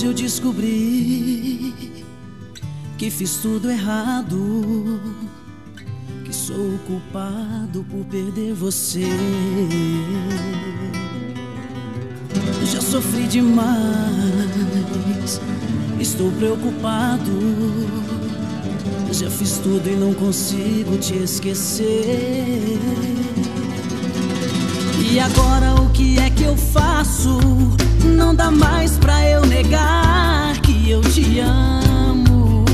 Hoje 0.00 0.06
eu 0.06 0.14
descobri 0.14 1.74
que 2.96 3.10
fiz 3.10 3.36
tudo 3.36 3.70
errado, 3.70 4.98
que 6.24 6.34
sou 6.34 6.78
culpado 6.86 7.84
por 7.84 8.06
perder 8.06 8.54
você. 8.54 9.04
Já 12.64 12.80
sofri 12.80 13.26
demais, 13.26 13.76
estou 16.00 16.32
preocupado. 16.32 17.30
Já 19.12 19.28
fiz 19.28 19.58
tudo 19.58 19.86
e 19.86 19.96
não 19.96 20.14
consigo 20.14 20.96
te 20.96 21.14
esquecer. 21.24 22.78
E 25.12 25.18
agora 25.18 25.74
o 25.74 25.90
que 25.90 26.20
é 26.20 26.30
que 26.30 26.44
eu 26.44 26.56
faço? 26.56 27.40
Não 28.04 28.32
dá 28.32 28.48
mais 28.48 28.96
pra 28.96 29.28
eu 29.28 29.44
negar 29.44 30.56
que 30.60 30.88
eu 30.88 31.00
te 31.00 31.40
amo, 31.40 32.64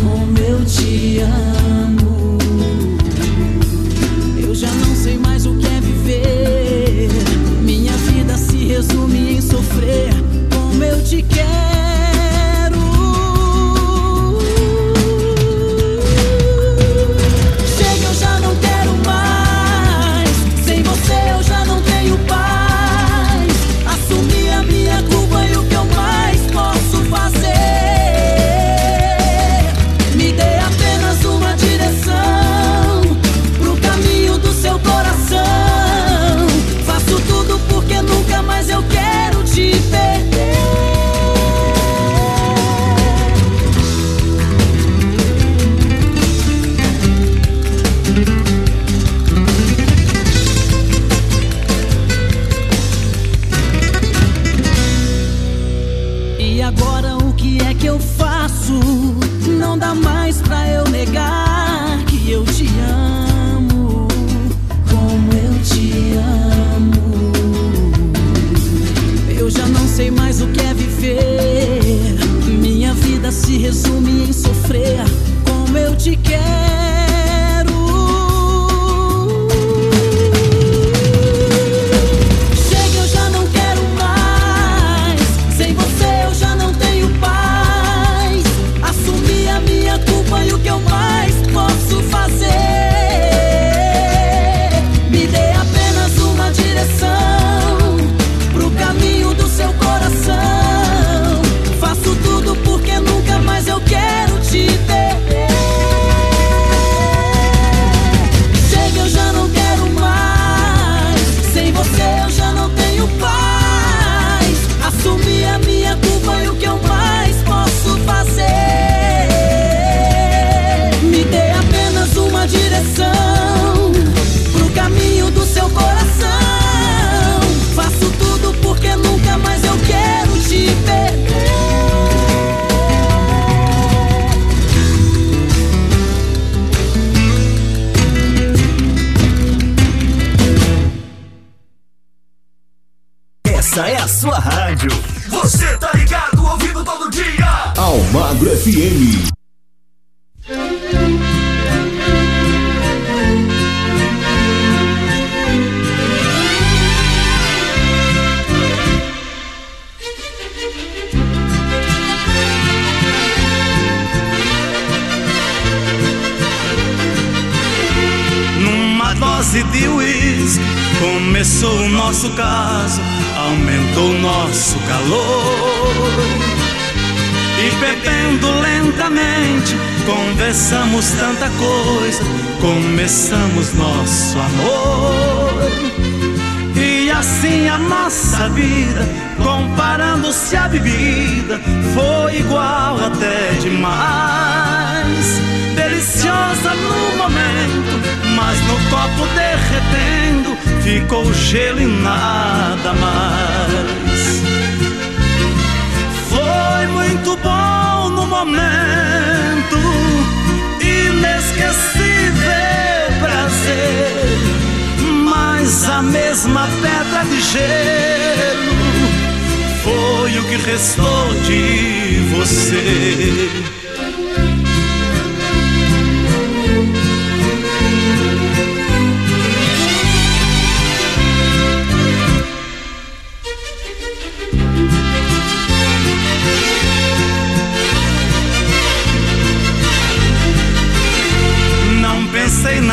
como 0.00 0.38
eu 0.38 0.64
te 0.64 1.18
amo. 1.18 2.38
Eu 4.40 4.54
já 4.54 4.70
não 4.70 4.94
sei 4.94 5.18
mais 5.18 5.46
o 5.46 5.56
que 5.56 5.66
é 5.66 5.80
viver. 5.80 7.08
Minha 7.62 7.92
vida 7.92 8.36
se 8.36 8.56
resume 8.68 9.38
em 9.38 9.40
sofrer, 9.40 10.14
como 10.54 10.84
eu 10.84 11.02
te 11.02 11.22
quero. 11.22 11.77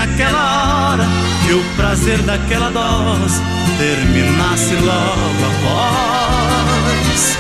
Naquela 0.05 0.91
hora 0.91 1.05
que 1.45 1.53
o 1.53 1.63
prazer 1.75 2.21
daquela 2.21 2.69
dose 2.69 3.41
terminasse 3.77 4.75
logo 4.75 5.45
após. 5.51 7.37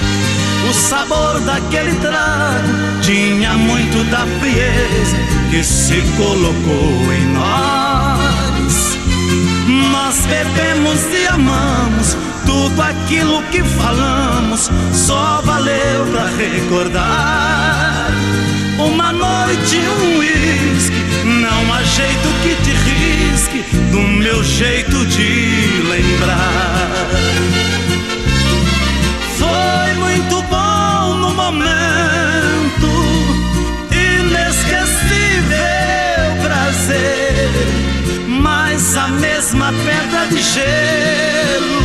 O 0.67 0.73
sabor 0.73 1.39
daquele 1.41 1.93
trago 1.99 2.67
tinha 3.01 3.53
muito 3.53 4.03
da 4.09 4.25
frieza 4.39 5.17
que 5.51 5.63
se 5.63 6.01
colocou 6.17 7.13
em 7.13 7.27
nós. 7.33 8.97
Nós 9.91 10.25
bebemos 10.25 11.03
e 11.13 11.27
amamos, 11.27 12.17
tudo 12.45 12.81
aquilo 12.81 13.43
que 13.51 13.63
falamos 13.63 14.71
só 14.91 15.41
valeu 15.43 16.05
pra 16.11 16.25
recordar. 16.29 18.11
Uma 18.85 19.11
noite, 19.11 19.77
um 19.77 20.19
uísque, 20.19 20.95
não 21.25 21.73
há 21.73 21.81
jeito 21.83 22.27
que 22.43 22.55
te 22.63 22.71
risque 22.71 23.63
do 23.91 23.99
meu 23.99 24.43
jeito 24.43 25.05
de 25.07 25.81
lembrar. 25.89 27.09
Foi 29.39 29.93
muito 29.95 30.41
bom 30.43 31.15
no 31.15 31.33
momento, 31.33 32.89
inesquecível 33.91 35.55
prazer, 36.43 37.49
mas 38.27 38.95
a 38.97 39.07
mesma 39.07 39.73
pedra 39.73 40.27
de 40.27 40.41
gelo 40.43 41.81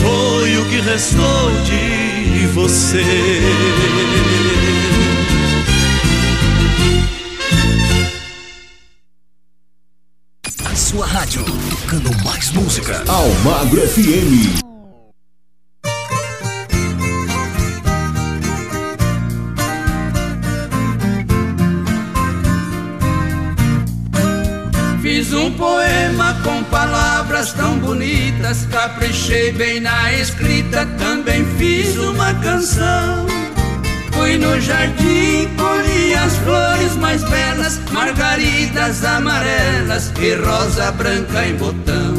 foi 0.00 0.56
o 0.56 0.64
que 0.70 0.80
restou 0.80 1.50
de 1.66 2.46
você. 2.54 3.04
Sua 10.92 11.06
rádio, 11.06 11.42
tocando 11.70 12.10
mais 12.22 12.50
música. 12.50 13.02
Almagro 13.08 13.80
FM. 13.80 14.60
Fiz 25.00 25.32
um 25.32 25.50
poema 25.52 26.34
com 26.44 26.62
palavras 26.64 27.54
tão 27.54 27.78
bonitas, 27.78 28.66
caprichei 28.66 29.50
bem 29.52 29.80
na 29.80 30.12
escrita, 30.12 30.84
também 30.98 31.42
fiz 31.56 31.96
uma 31.96 32.34
canção. 32.34 33.31
Fui 34.22 34.38
no 34.38 34.60
jardim, 34.60 35.48
colhi 35.56 36.14
as 36.14 36.36
flores 36.36 36.94
mais 36.98 37.24
belas, 37.24 37.80
margaridas 37.90 39.04
amarelas 39.04 40.12
e 40.20 40.34
rosa 40.36 40.92
branca 40.92 41.44
em 41.44 41.56
botão. 41.56 42.14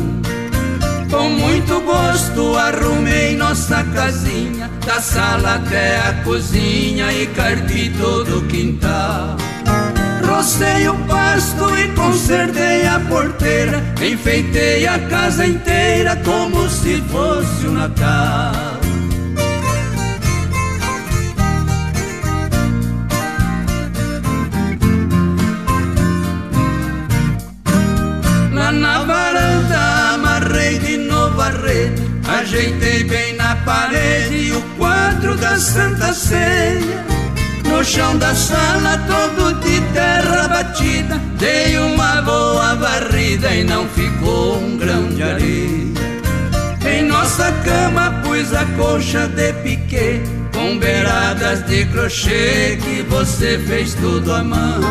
Com 1.10 1.30
muito 1.30 1.80
gosto 1.80 2.58
arrumei 2.58 3.38
nossa 3.38 3.86
casinha, 3.96 4.70
da 4.86 5.00
sala 5.00 5.56
até 5.56 5.98
a 6.02 6.14
cozinha 6.26 7.10
e 7.14 7.26
carpi 7.28 7.90
todo 7.98 8.40
o 8.40 8.48
quintal. 8.48 9.38
Rocei 10.28 10.90
o 10.90 10.98
pasto 11.08 11.80
e 11.80 11.88
consertei 11.94 12.86
a 12.86 13.00
porteira, 13.00 13.82
enfeitei 14.06 14.86
a 14.86 15.00
casa 15.08 15.46
inteira 15.46 16.18
como 16.18 16.70
se 16.70 17.02
fosse 17.10 17.66
o 17.66 17.72
Natal. 17.72 18.73
Amarrei 30.54 30.78
de 30.78 30.98
novo 30.98 31.42
a 31.42 31.50
rede, 31.50 32.04
ajeitei 32.28 33.04
bem 33.04 33.36
na 33.36 33.56
parede 33.58 34.54
o 34.54 34.62
quadro 34.78 35.36
da 35.36 35.58
Santa 35.58 36.14
Ceia. 36.14 37.04
No 37.66 37.84
chão 37.84 38.18
da 38.18 38.36
sala 38.36 39.00
todo 39.08 39.60
de 39.62 39.82
terra 39.94 40.48
batida, 40.48 41.20
dei 41.40 41.78
uma 41.78 42.22
boa 42.22 42.76
varrida 42.76 43.54
e 43.54 43.64
não 43.64 43.88
ficou 43.90 44.58
um 44.58 44.78
grão 44.78 45.10
de 45.10 45.24
areia. 45.24 45.94
Em 46.86 47.04
nossa 47.04 47.52
cama 47.64 48.12
pus 48.24 48.54
a 48.54 48.66
colcha 48.78 49.28
de 49.28 49.54
piquê, 49.64 50.22
com 50.54 50.78
beiradas 50.78 51.66
de 51.66 51.86
crochê 51.86 52.78
que 52.84 53.02
você 53.10 53.58
fez 53.58 53.96
tudo 53.96 54.32
à 54.32 54.44
mão. 54.44 54.82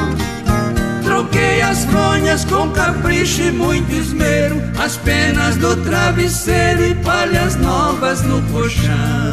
Troquei 1.22 1.62
as 1.62 1.84
fronhas 1.84 2.44
com 2.44 2.68
capricho 2.70 3.42
e 3.42 3.52
muito 3.52 3.92
esmero, 3.92 4.60
as 4.76 4.96
penas 4.96 5.54
do 5.54 5.76
travesseiro 5.76 6.84
e 6.84 6.94
palhas 6.96 7.54
novas 7.54 8.22
no 8.22 8.42
colchão. 8.50 9.32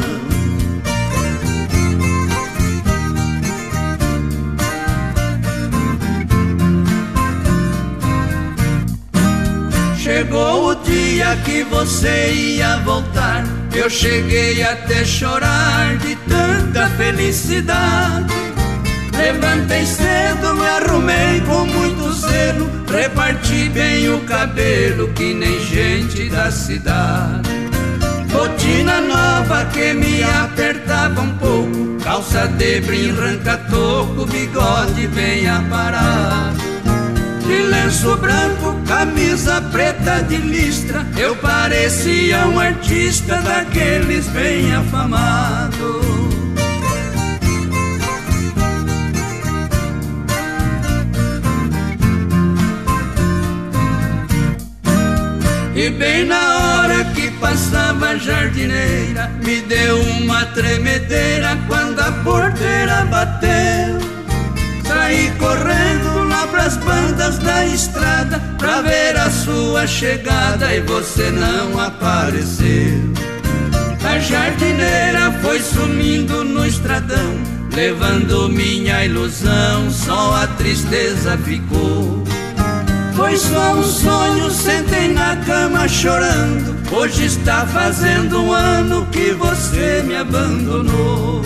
Chegou 9.98 10.70
o 10.70 10.74
dia 10.76 11.36
que 11.44 11.64
você 11.64 12.32
ia 12.32 12.76
voltar, 12.84 13.42
eu 13.74 13.90
cheguei 13.90 14.62
até 14.62 15.04
chorar 15.04 15.96
de 15.96 16.14
tanta 16.14 16.88
felicidade. 16.90 18.49
Levantei 19.20 19.84
cedo, 19.84 20.54
me 20.54 20.66
arrumei 20.66 21.42
com 21.42 21.66
muito 21.66 22.10
zelo, 22.14 22.70
reparti 22.90 23.68
bem 23.68 24.08
o 24.08 24.20
cabelo 24.20 25.08
que 25.12 25.34
nem 25.34 25.60
gente 25.60 26.30
da 26.30 26.50
cidade. 26.50 27.50
Botina 28.32 29.02
nova 29.02 29.66
que 29.66 29.92
me 29.92 30.22
apertava 30.22 31.20
um 31.20 31.36
pouco, 31.36 32.02
calça 32.02 32.48
de 32.48 32.80
brim, 32.80 33.12
ranca-toco, 33.12 34.24
bigode 34.24 35.06
bem 35.08 35.46
aparado. 35.46 36.56
De 37.46 37.62
lenço 37.62 38.16
branco, 38.16 38.80
camisa 38.86 39.60
preta 39.70 40.22
de 40.22 40.38
listra, 40.38 41.06
eu 41.18 41.36
parecia 41.36 42.46
um 42.46 42.58
artista 42.58 43.36
daqueles 43.42 44.28
bem 44.28 44.74
afamados. 44.74 46.09
E 55.80 55.88
bem 55.88 56.26
na 56.26 56.82
hora 56.82 57.04
que 57.14 57.30
passava 57.38 58.08
a 58.08 58.18
jardineira, 58.18 59.28
me 59.42 59.62
deu 59.62 59.98
uma 59.98 60.44
tremedeira 60.44 61.58
quando 61.66 61.98
a 62.00 62.12
porteira 62.22 63.06
bateu. 63.06 63.98
Saí 64.86 65.32
correndo 65.38 66.28
lá 66.28 66.46
pras 66.48 66.76
bandas 66.76 67.38
da 67.38 67.64
estrada 67.64 68.38
pra 68.58 68.82
ver 68.82 69.16
a 69.16 69.30
sua 69.30 69.86
chegada 69.86 70.70
e 70.74 70.80
você 70.82 71.30
não 71.30 71.80
apareceu. 71.80 73.14
A 74.04 74.18
jardineira 74.18 75.32
foi 75.40 75.60
sumindo 75.60 76.44
no 76.44 76.66
estradão, 76.66 77.38
levando 77.74 78.50
minha 78.50 79.02
ilusão, 79.06 79.90
só 79.90 80.42
a 80.42 80.46
tristeza 80.46 81.38
ficou. 81.38 82.22
Foi 83.20 83.36
só 83.36 83.74
um 83.74 83.82
sonho, 83.82 84.50
sentei 84.50 85.08
na 85.08 85.36
cama 85.44 85.86
chorando. 85.86 86.74
Hoje 86.90 87.26
está 87.26 87.66
fazendo 87.66 88.40
um 88.40 88.50
ano 88.50 89.04
que 89.08 89.32
você 89.34 90.02
me 90.02 90.16
abandonou. 90.16 91.42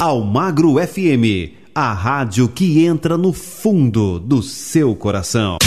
Almagro 0.00 0.76
FM, 0.78 1.52
a 1.74 1.92
rádio 1.92 2.48
que 2.48 2.86
entra 2.86 3.18
no 3.18 3.34
fundo 3.34 4.18
do 4.18 4.42
seu 4.42 4.96
coração. 4.96 5.58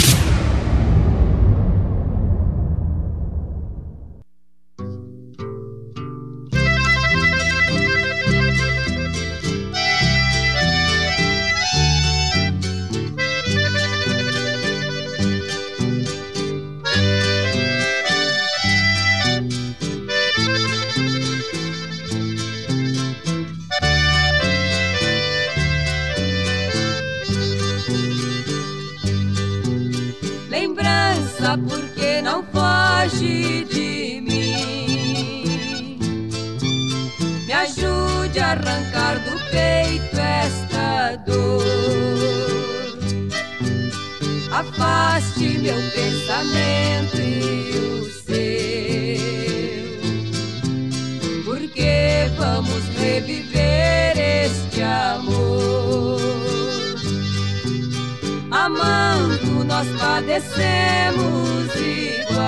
Amando, 58.68 59.64
nós 59.64 59.88
padecemos 59.98 61.74
iguais. 61.74 62.44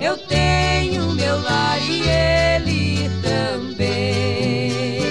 Eu 0.00 0.16
tenho 0.18 1.12
meu 1.14 1.42
lar 1.42 1.80
e 1.82 2.02
ele 2.08 3.10
também. 3.20 5.02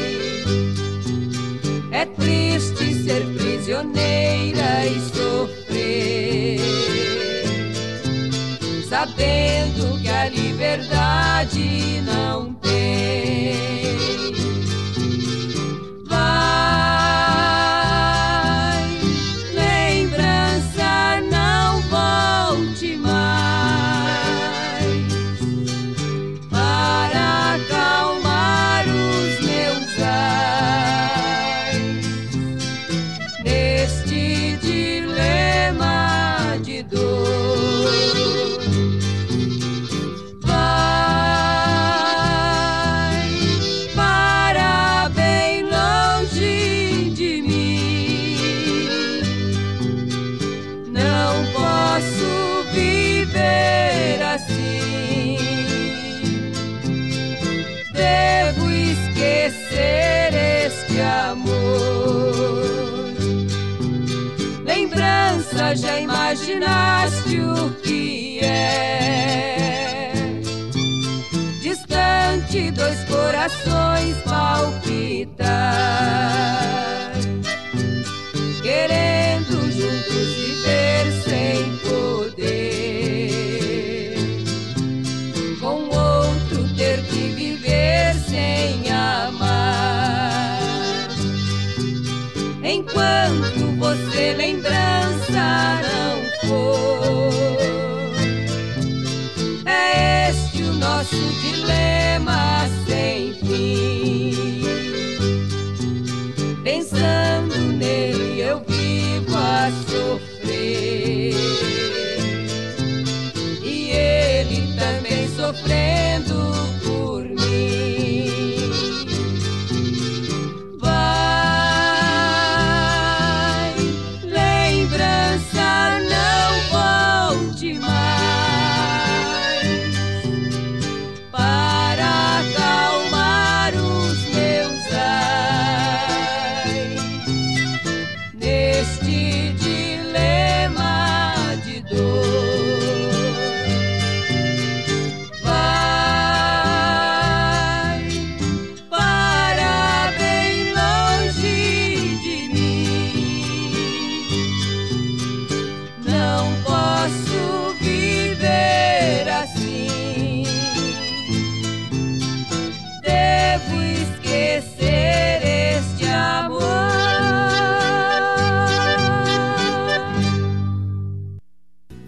É 1.92 2.06
triste 2.06 2.94
ser 3.04 3.26
prisioneira 3.34 4.86
e 4.86 5.02
sofrer, 5.14 6.62
sabendo 8.88 10.00
que 10.02 10.08
a 10.08 10.30
liberdade 10.30 12.02
não 12.06 12.57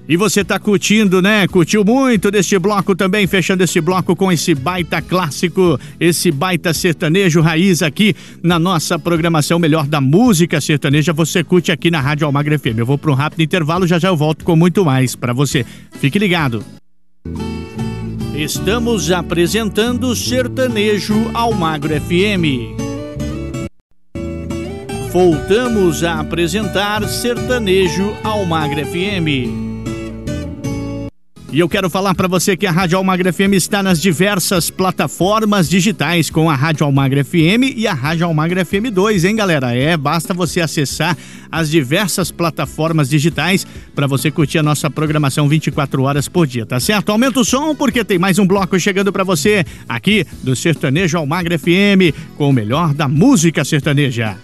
E 0.09 0.17
você 0.17 0.43
tá 0.43 0.57
curtindo, 0.57 1.21
né? 1.21 1.47
Curtiu 1.47 1.85
muito 1.85 2.31
deste 2.31 2.57
bloco 2.57 2.95
também, 2.95 3.27
fechando 3.27 3.63
esse 3.63 3.79
bloco 3.79 4.15
com 4.15 4.31
esse 4.31 4.55
baita 4.55 5.03
clássico, 5.03 5.79
esse 5.99 6.31
baita 6.31 6.73
sertanejo 6.73 7.41
raiz 7.41 7.83
aqui 7.83 8.15
na 8.41 8.57
nossa 8.57 8.97
programação 8.97 9.59
Melhor 9.59 9.85
da 9.85 10.01
Música 10.01 10.59
Sertaneja. 10.59 11.13
Você 11.13 11.43
curte 11.43 11.71
aqui 11.71 11.91
na 11.91 12.01
Rádio 12.01 12.25
Almagra 12.25 12.57
FM. 12.57 12.79
Eu 12.79 12.87
vou 12.87 12.97
para 12.97 13.11
um 13.11 13.13
rápido 13.13 13.43
intervalo, 13.43 13.85
já 13.85 13.99
já 13.99 14.07
eu 14.07 14.17
volto 14.17 14.43
com 14.43 14.55
muito 14.55 14.83
mais 14.83 15.15
para 15.15 15.31
você. 15.31 15.63
Fique 15.99 16.17
ligado. 16.17 16.65
Estamos 18.33 19.11
apresentando 19.11 20.15
Sertanejo 20.15 21.29
Almagro 21.35 21.93
FM. 22.01 22.73
Voltamos 25.11 26.03
a 26.03 26.19
apresentar 26.19 27.07
Sertanejo 27.07 28.15
Almagra 28.23 28.83
FM. 28.83 29.68
E 31.51 31.59
eu 31.59 31.67
quero 31.67 31.89
falar 31.89 32.13
para 32.13 32.27
você 32.27 32.55
que 32.55 32.67
a 32.67 32.71
Rádio 32.71 32.95
Almagra 32.95 33.33
FM 33.33 33.53
está 33.53 33.81
nas 33.81 33.99
diversas 33.99 34.69
plataformas 34.69 35.67
digitais 35.67 36.29
com 36.29 36.47
a 36.47 36.53
Rádio 36.53 36.85
Almagra 36.85 37.25
FM 37.25 37.73
e 37.75 37.87
a 37.87 37.93
Rádio 37.93 38.27
Almagra 38.27 38.63
FM 38.63 38.91
2, 38.93 39.25
hein, 39.25 39.35
galera? 39.35 39.75
É, 39.75 39.97
basta 39.97 40.31
você 40.31 40.61
acessar 40.61 41.17
as 41.51 41.71
diversas 41.71 42.29
plataformas 42.29 43.09
digitais 43.09 43.65
para 43.95 44.05
você 44.05 44.29
curtir 44.29 44.59
a 44.59 44.63
nossa 44.63 44.91
programação 44.91 45.49
24 45.49 46.03
horas 46.03 46.27
por 46.27 46.45
dia, 46.45 46.67
tá 46.67 46.79
certo? 46.79 47.11
Aumenta 47.11 47.39
o 47.39 47.45
som 47.45 47.73
porque 47.73 48.03
tem 48.03 48.19
mais 48.19 48.37
um 48.37 48.45
bloco 48.45 48.79
chegando 48.79 49.11
para 49.11 49.23
você 49.23 49.65
aqui 49.87 50.27
do 50.43 50.55
Sertanejo 50.55 51.17
Almagra 51.17 51.57
FM 51.57 52.13
com 52.37 52.47
o 52.47 52.53
melhor 52.53 52.93
da 52.93 53.07
música 53.07 53.65
sertaneja. 53.65 54.37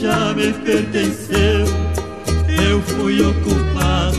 já 0.00 0.34
me 0.34 0.52
pertenceu. 0.52 1.64
Eu 2.68 2.80
fui 2.82 3.20
ocupado 3.20 4.18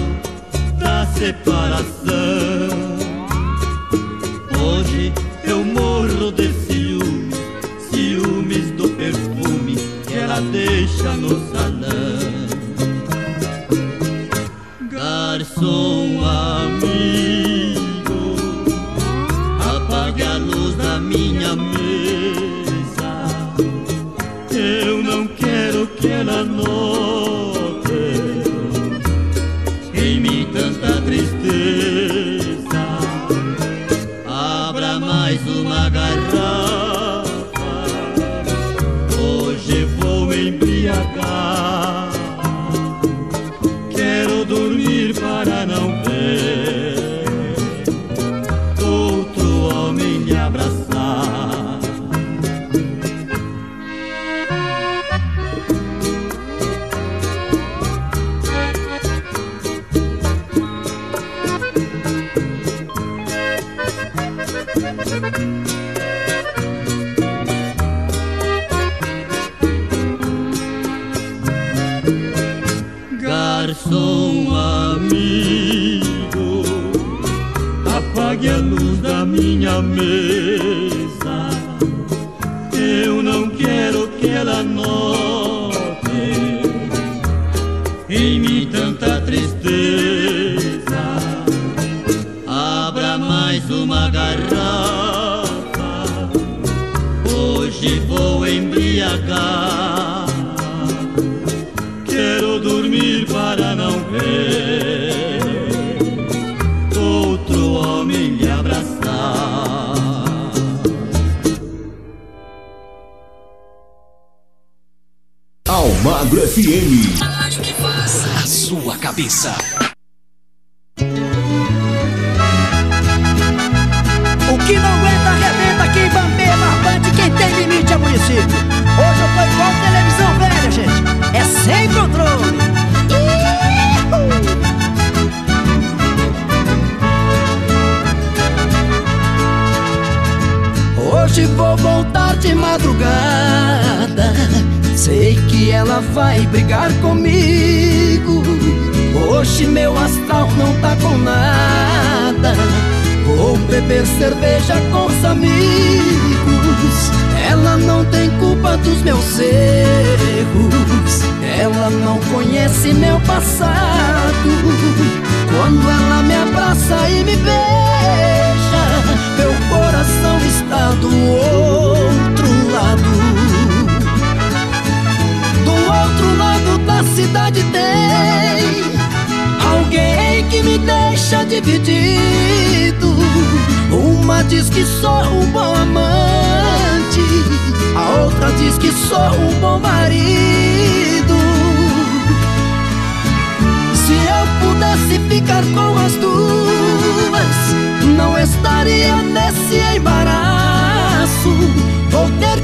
da 0.77 1.05
separação. 1.07 2.70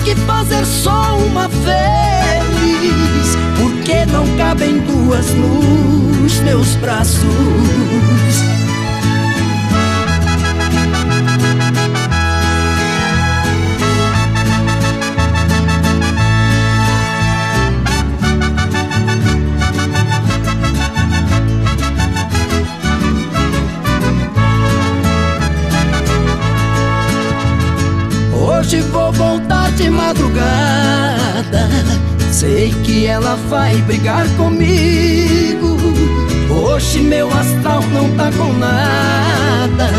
que 0.07 0.15
fazer 0.21 0.65
só 0.65 1.17
uma 1.17 1.49
feliz? 1.49 3.35
Porque 3.57 4.05
não 4.05 4.25
cabem 4.37 4.79
duas 4.79 5.33
nos 5.33 6.39
meus 6.39 6.75
braços? 6.75 7.25
Hoje 28.33 28.79
vou 28.83 29.11
voltar 29.11 29.56
de 29.77 29.89
madrugada. 29.91 31.69
Sei 32.31 32.73
que 32.83 33.05
ela 33.05 33.35
vai 33.47 33.75
brigar 33.83 34.27
comigo. 34.35 35.77
Hoje 36.49 36.99
meu 36.99 37.27
astral 37.27 37.83
não 37.93 38.09
tá 38.17 38.31
com 38.31 38.53
nada. 38.53 39.89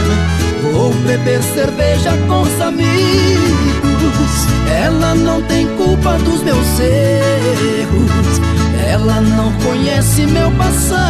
Vou 0.73 0.93
beber 1.07 1.41
cerveja 1.43 2.13
com 2.27 2.43
os 2.43 2.61
amigos. 2.61 2.89
Ela 4.83 5.15
não 5.15 5.41
tem 5.43 5.67
culpa 5.77 6.19
dos 6.19 6.43
meus 6.43 6.81
erros. 6.81 8.11
Ela 8.85 9.21
não 9.21 9.53
conhece 9.65 10.27
meu 10.27 10.51
passado. 10.53 11.09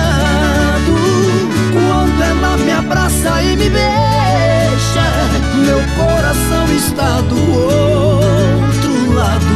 Quando 1.88 2.22
ela 2.22 2.58
me 2.58 2.70
abraça 2.70 3.42
e 3.42 3.56
me 3.56 3.70
beija, 3.70 5.06
meu 5.64 5.80
coração 5.96 6.66
está 6.76 7.22
do 7.22 7.40
outro 7.50 9.14
lado. 9.14 9.46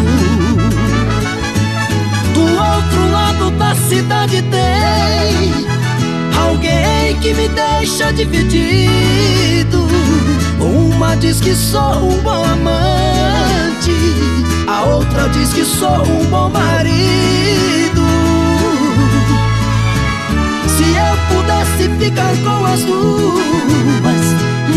Do 2.32 2.40
outro 2.40 3.12
lado 3.12 3.50
da 3.58 3.74
cidade 3.74 4.40
tem 4.44 5.52
alguém 6.42 7.20
que 7.20 7.34
me 7.34 7.48
deixa 7.48 8.10
dividido. 8.14 9.86
Uma 10.58 11.14
diz 11.16 11.38
que 11.38 11.54
sou 11.54 12.12
um 12.12 12.22
bom 12.22 12.44
amante, 12.44 13.94
a 14.66 14.84
outra 14.84 15.28
diz 15.28 15.52
que 15.52 15.66
sou 15.66 16.02
um 16.02 16.24
bom 16.30 16.48
marido. 16.48 18.11
se 21.82 21.88
ficar 21.98 22.32
com 22.44 22.64
as 22.64 22.84
duas, 22.84 24.26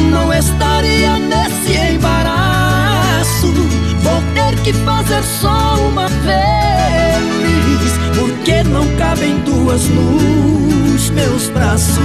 não 0.10 0.34
estaria 0.34 1.20
nesse 1.20 1.94
embaraço. 1.94 3.54
Vou 4.02 4.22
ter 4.34 4.60
que 4.64 4.74
fazer 4.74 5.24
só 5.24 5.76
uma 5.88 6.08
vez, 6.08 7.94
porque 8.18 8.64
não 8.64 8.88
cabem 8.98 9.40
duas 9.42 9.88
nos 9.90 11.10
meus 11.12 11.50
braços. 11.50 12.00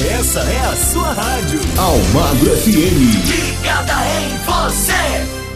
Essa 0.00 0.40
é 0.40 0.60
a 0.60 0.76
sua 0.76 1.12
rádio. 1.12 1.60
Almagro 1.76 2.56
FM. 2.56 3.14
Ligada 3.26 3.94
em 4.08 4.36
você. 4.44 5.47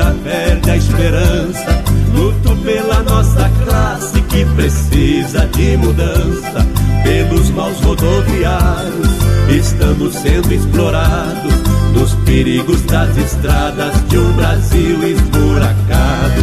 Perde 0.00 0.70
a 0.70 0.76
esperança. 0.76 1.82
Luto 2.14 2.56
pela 2.64 3.02
nossa 3.02 3.50
classe 3.64 4.20
que 4.22 4.44
precisa 4.54 5.46
de 5.48 5.76
mudança. 5.76 6.66
Pelos 7.02 7.50
maus 7.50 7.78
rodoviários, 7.80 9.08
estamos 9.50 10.14
sendo 10.14 10.52
explorados. 10.52 11.52
Nos 11.94 12.14
perigos 12.24 12.82
das 12.82 13.16
estradas 13.16 13.92
de 14.08 14.18
um 14.18 14.32
Brasil 14.32 15.02
esburacado. 15.02 16.42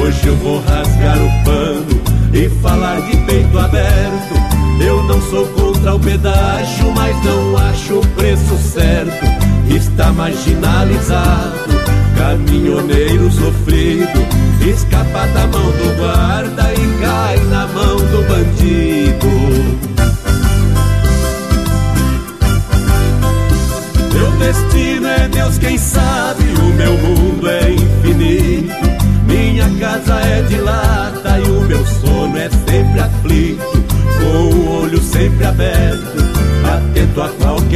Hoje 0.00 0.26
eu 0.26 0.36
vou 0.36 0.60
rasgar 0.60 1.18
o 1.18 1.44
pano 1.44 2.00
e 2.32 2.48
falar 2.60 3.00
de 3.02 3.16
peito 3.18 3.58
aberto. 3.58 4.34
Eu 4.80 5.02
não 5.04 5.20
sou 5.22 5.46
contra 5.48 5.94
o 5.94 6.00
pedágio, 6.00 6.92
mas 6.94 7.16
não 7.24 7.56
acho 7.56 7.98
o 7.98 8.06
preço 8.08 8.56
certo. 8.56 9.24
Está 9.68 10.12
marginalizado, 10.12 11.78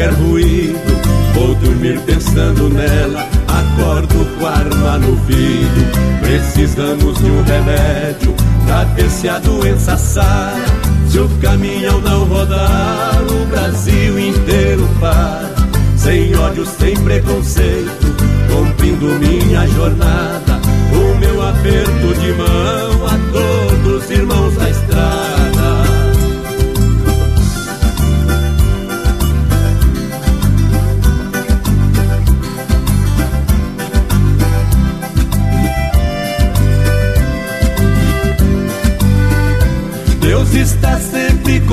qualquer 0.02 0.12
ruído. 0.14 1.02
Vou 1.34 1.54
dormir 1.54 1.98
pensando 2.00 2.68
nela, 2.68 3.26
acordo 3.48 4.38
com 4.38 4.46
a 4.46 4.50
arma 4.50 4.98
no 4.98 5.16
vidro. 5.16 5.86
Precisamos 6.20 7.18
de 7.18 7.30
um 7.30 7.42
remédio 7.42 8.34
pra 8.66 8.84
ver 8.84 9.10
se 9.10 9.28
a 9.28 9.38
doença 9.38 9.96
sara. 9.96 10.64
Se 11.08 11.18
o 11.18 11.28
caminhão 11.40 12.00
não 12.00 12.24
rodar, 12.24 13.22
o 13.22 13.46
Brasil 13.46 14.18
inteiro 14.18 14.88
para. 15.00 15.50
Sem 15.96 16.34
ódio, 16.36 16.66
sem 16.66 16.94
preconceito, 16.96 18.06
cumprindo 18.50 19.06
minha 19.06 19.66
jornada. 19.68 20.60
O 20.92 21.18
meu 21.18 21.42
aperto 21.48 22.14
de 22.20 22.32
mão 22.32 23.06
a 23.06 23.18
todos 23.32 24.04
os 24.04 24.10
irmãos 24.10 24.54
da 24.56 24.70
estrada. 24.70 24.91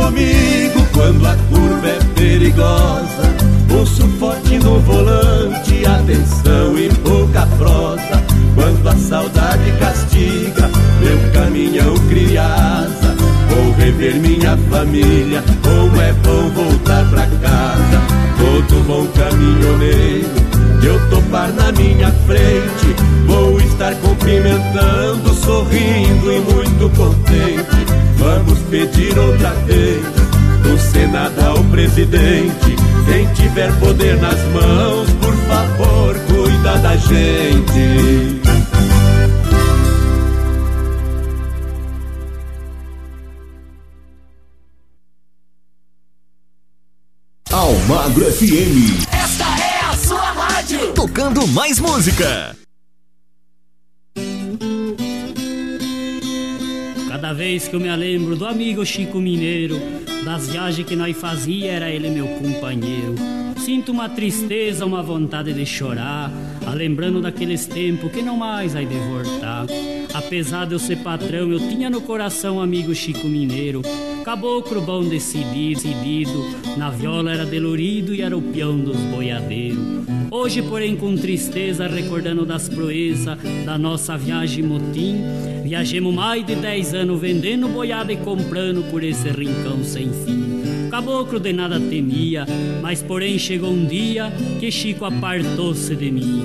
Comigo 0.10 0.88
quando 0.92 1.26
a 1.26 1.36
curva 1.36 1.88
é 1.88 2.00
perigosa. 2.16 3.36
Pulso 3.68 4.08
forte 4.20 4.58
no 4.58 4.80
volante, 4.80 5.86
atenção 5.86 6.78
e 6.78 6.90
pouca 6.96 7.46
prosa. 7.58 8.24
Quando 8.56 8.88
a 8.88 8.96
saudade 8.96 9.72
castiga, 9.80 10.70
meu 11.00 11.32
caminhão 11.32 11.94
cria 12.10 12.44
asa. 12.44 13.16
Vou 13.50 13.72
rever 13.74 14.16
minha 14.16 14.58
família, 14.70 15.44
como 15.64 16.02
é 16.02 16.14
bom 16.14 16.50
voltar 16.50 17.06
pra 17.10 17.28
casa. 17.28 18.02
Todo 18.38 18.84
bom 18.86 19.06
caminhoneiro, 19.08 20.30
que 20.82 20.88
eu 20.88 21.10
topar 21.10 21.52
na 21.54 21.72
minha 21.72 22.12
frente, 22.26 22.96
vou 23.28 23.60
estar 23.60 23.94
cumprimentando, 23.96 25.34
sorrindo 25.36 26.32
e 26.32 26.40
muito 26.40 26.90
contente. 26.96 27.89
Vamos 28.20 28.60
pedir 28.70 29.18
outra 29.18 29.52
vez 29.66 30.04
do 30.62 30.78
Senado 30.78 31.40
ao 31.42 31.64
presidente. 31.66 32.76
Quem 33.08 33.26
tiver 33.34 33.72
poder 33.80 34.18
nas 34.18 34.40
mãos, 34.50 35.10
por 35.22 35.34
favor, 35.48 36.16
cuida 36.28 36.78
da 36.80 36.98
gente. 36.98 38.42
Almagro 47.52 48.26
FM. 48.26 49.08
Esta 49.12 49.46
é 49.46 49.92
a 49.92 49.96
sua 49.96 50.32
rádio. 50.32 50.94
Tocando 50.94 51.48
mais 51.48 51.80
música. 51.80 52.56
Cada 57.30 57.38
vez 57.38 57.68
que 57.68 57.76
eu 57.76 57.80
me 57.80 57.96
lembro 57.96 58.36
do 58.36 58.44
amigo 58.44 58.84
Chico 58.84 59.20
Mineiro, 59.20 59.80
das 60.26 60.50
viagens 60.50 60.88
que 60.88 60.96
nós 60.96 61.16
fazia, 61.16 61.74
era 61.74 61.88
ele 61.88 62.10
meu 62.10 62.26
companheiro. 62.26 63.14
Sinto 63.56 63.92
uma 63.92 64.10
tristeza, 64.10 64.84
uma 64.84 65.04
vontade 65.04 65.54
de 65.54 65.64
chorar, 65.64 66.32
a 66.66 66.74
lembrando 66.74 67.22
daqueles 67.22 67.68
tempos 67.68 68.12
que 68.12 68.24
não 68.24 68.36
mais 68.36 68.74
vai 68.74 68.84
de 68.84 68.96
voltar. 68.96 69.68
Apesar 70.12 70.66
de 70.66 70.74
eu 70.74 70.80
ser 70.80 71.04
patrão, 71.04 71.52
eu 71.52 71.60
tinha 71.60 71.88
no 71.88 72.02
coração 72.02 72.60
amigo 72.60 72.96
Chico 72.96 73.28
Mineiro, 73.28 73.84
caboclo 74.30 74.80
bom 74.80 75.04
decidido, 75.04 75.82
decidido, 75.82 76.46
na 76.78 76.92
viola 76.92 77.32
era 77.32 77.48
delorido 77.48 78.14
e 78.14 78.22
era 78.22 78.38
o 78.38 78.42
peão 78.44 78.78
dos 78.78 78.96
boiadeiros. 78.96 79.80
Hoje, 80.30 80.62
porém, 80.62 80.96
com 80.96 81.16
tristeza, 81.16 81.88
recordando 81.88 82.46
das 82.46 82.70
proezas 82.70 83.40
da 83.66 83.76
nossa 83.76 84.16
viagem 84.16 84.64
motim, 84.64 85.24
viajemos 85.64 86.14
mais 86.14 86.46
de 86.46 86.54
dez 86.54 86.94
anos 86.94 87.20
vendendo 87.20 87.68
boiada 87.70 88.14
e 88.14 88.18
comprando 88.18 88.88
por 88.92 89.04
esse 89.04 89.30
rincão 89.30 89.84
sem 89.84 90.12
fim. 90.24 90.90
Caboclo 90.92 91.40
de 91.40 91.52
nada 91.52 91.80
temia, 91.80 92.46
mas 92.84 93.02
porém 93.02 93.40
chegou 93.40 93.72
um 93.72 93.88
dia 93.88 94.32
que 94.60 94.70
Chico 94.70 95.06
apartou-se 95.06 95.96
de 95.96 96.12
mim. 96.12 96.44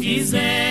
Fizemos 0.00 0.63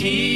she 0.00 0.29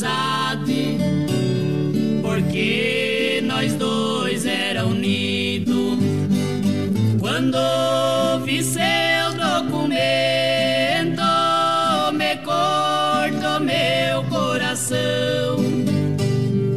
amizade, 0.00 0.98
porque 2.22 3.42
nós 3.44 3.74
dois 3.74 4.46
era 4.46 4.86
unido. 4.86 5.98
Quando 7.18 7.58
vi 8.44 8.62
seu 8.62 8.80
documento, 9.36 11.22
me 12.14 12.36
cortou 12.38 13.60
meu 13.60 14.24
coração. 14.24 15.56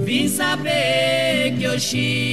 Vim 0.04 0.28
saber 0.28 1.56
que 1.58 1.68
o 1.68 1.80
Chile 1.80 2.33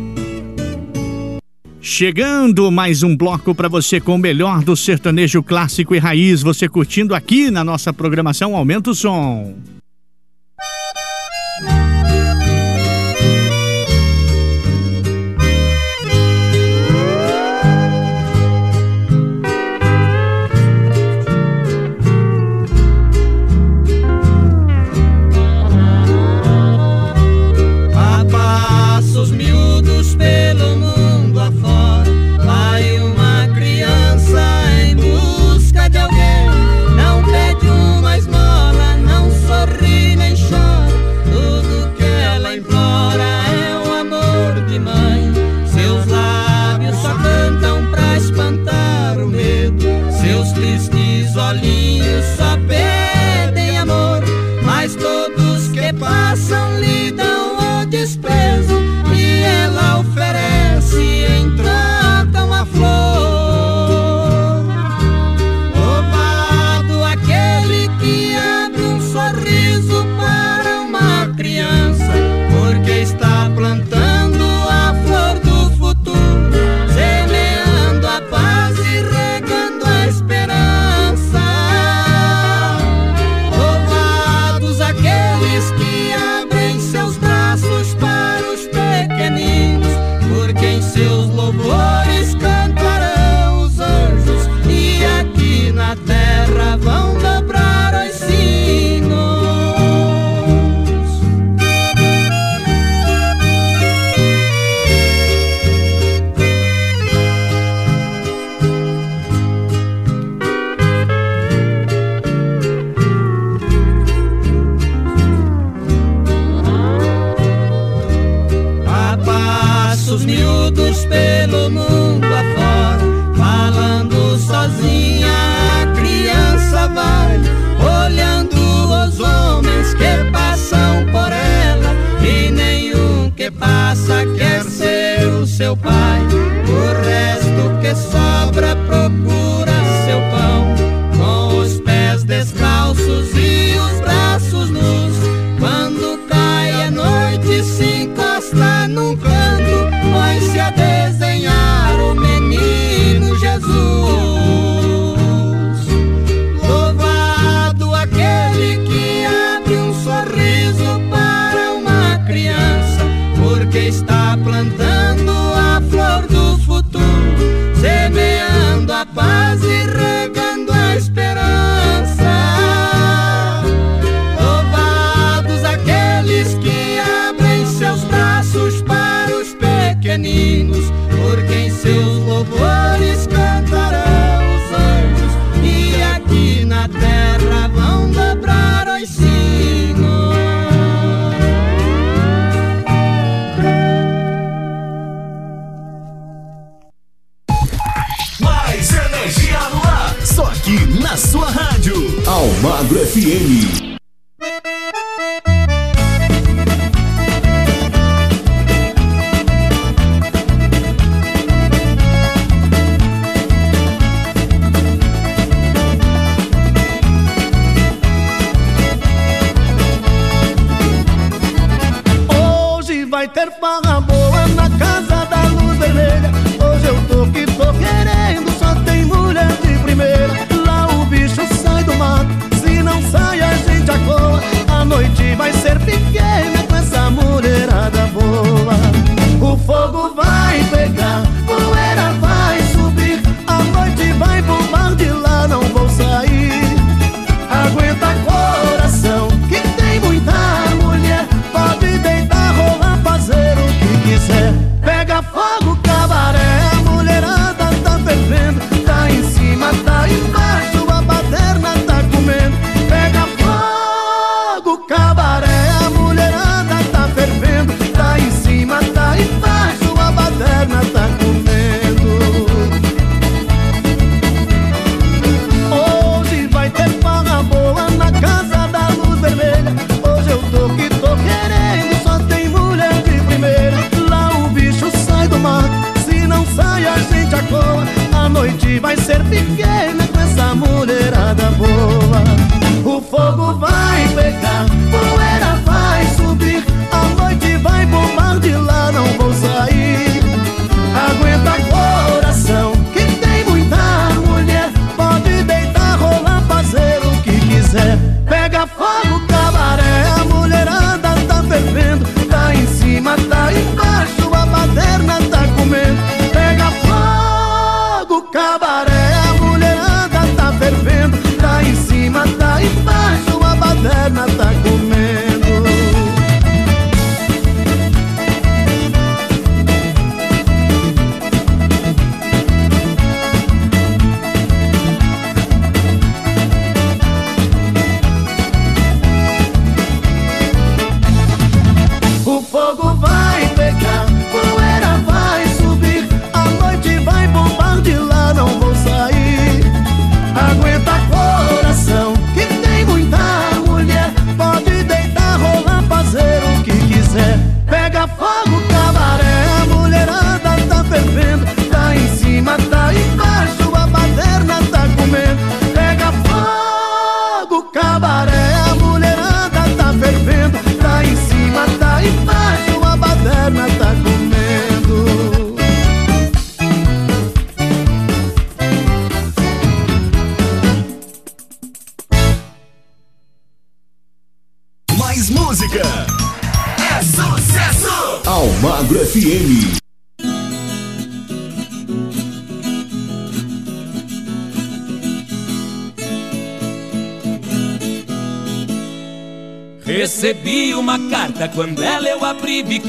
Chegando 1.83 2.69
mais 2.69 3.01
um 3.01 3.17
bloco 3.17 3.55
para 3.55 3.67
você 3.67 3.99
com 3.99 4.13
o 4.13 4.17
melhor 4.17 4.63
do 4.63 4.77
sertanejo 4.77 5.41
clássico 5.41 5.95
e 5.95 5.97
raiz, 5.97 6.43
você 6.43 6.69
curtindo 6.69 7.15
aqui 7.15 7.49
na 7.49 7.63
nossa 7.63 7.91
programação 7.91 8.55
Aumenta 8.55 8.91
o 8.91 8.95
Som. 8.95 9.55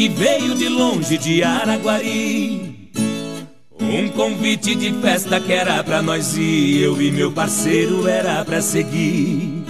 Que 0.03 0.09
veio 0.09 0.57
de 0.57 0.69
longe 0.69 1.17
de 1.17 1.45
Araguari. 1.45 2.91
Um 3.79 4.09
convite 4.09 4.75
de 4.75 4.93
festa 4.95 5.39
que 5.39 5.53
era 5.53 5.85
pra 5.85 6.03
nós 6.03 6.37
ir, 6.37 6.83
eu 6.83 7.01
e 7.01 7.13
meu 7.13 7.31
parceiro 7.31 8.09
era 8.09 8.45
pra 8.45 8.61
seguir. 8.61 9.63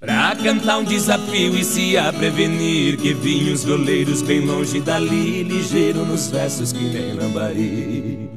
Pra 0.00 0.34
cantar 0.42 0.78
um 0.78 0.84
desafio 0.84 1.54
e 1.54 1.62
se 1.62 1.98
a 1.98 2.14
prevenir 2.14 2.96
que 2.96 3.12
vinham 3.12 3.52
os 3.52 3.62
violeiros 3.62 4.22
bem 4.22 4.40
longe 4.40 4.80
dali, 4.80 5.42
ligeiro 5.42 6.06
nos 6.06 6.28
versos 6.28 6.72
que 6.72 6.84
nem 6.84 7.12
lambari. 7.12 8.30